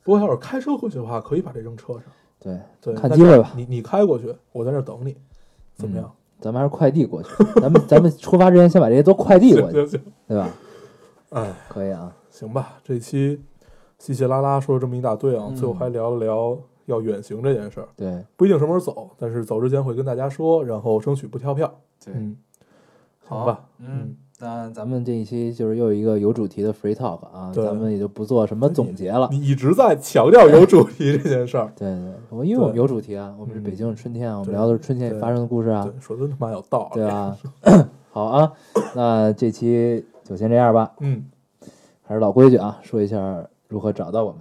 [0.02, 2.04] 不过要是开车回去的话，可以把这扔车上。
[2.38, 5.16] 对，对，看机会吧你你开过去，我在这儿等你，
[5.74, 6.10] 怎么样？
[6.40, 7.28] 咱们还是快递过去，
[7.60, 10.48] 咱们咱们出发之前先把这些都快递过去，对吧？
[11.30, 13.38] 哎，可以啊，行吧，这期
[13.98, 16.58] 稀稀拉拉说了这么一大堆啊，嗯最后还聊了聊
[16.90, 18.24] 要远行这件事儿，对。
[18.36, 21.72] 不一定什么时候走，但是走之前会跟大家说，然后争取不跳票。
[22.04, 22.12] 对。
[22.14, 22.36] 嗯，
[23.26, 29.28] 好吧，嗯，那咱们这一期就是又一个有主题的 free talk 啊，咱们也就不做什么总结了。
[29.30, 37.00] 你一直在强调有主题这件事儿，对 对，我因为我们有主题啊，我们是嗯北京的春天啊，我们聊的是春天里发生的故事啊，对，说真他妈有道理。
[37.00, 37.36] 对吧？
[38.10, 38.52] 好啊，
[38.96, 40.92] 那这期就先这样吧。
[41.00, 41.24] 嗯，
[42.02, 44.40] 还是老规矩啊，说一下如何找到我们。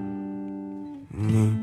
[1.13, 1.53] 你，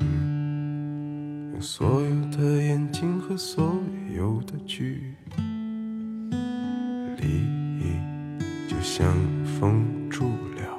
[0.00, 3.78] 嗯，所有的眼睛和所
[4.16, 5.14] 有的距
[7.18, 7.44] 离，
[8.66, 9.06] 就像
[9.44, 10.78] 封住了，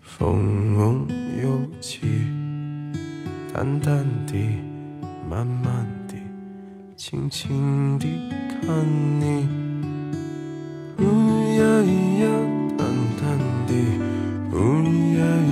[0.00, 1.06] 风
[1.40, 2.00] 又起，
[3.54, 4.58] 淡淡地，
[5.30, 6.16] 慢慢地，
[6.96, 8.08] 轻轻地
[8.48, 8.84] 看
[9.20, 9.48] 你。
[10.98, 11.04] 呜
[11.56, 11.90] 呀咿
[12.20, 12.24] 呀，
[12.76, 12.80] 淡
[13.20, 13.22] 淡
[13.66, 13.70] 地，
[14.52, 14.54] 呜
[15.16, 15.51] 呀呀，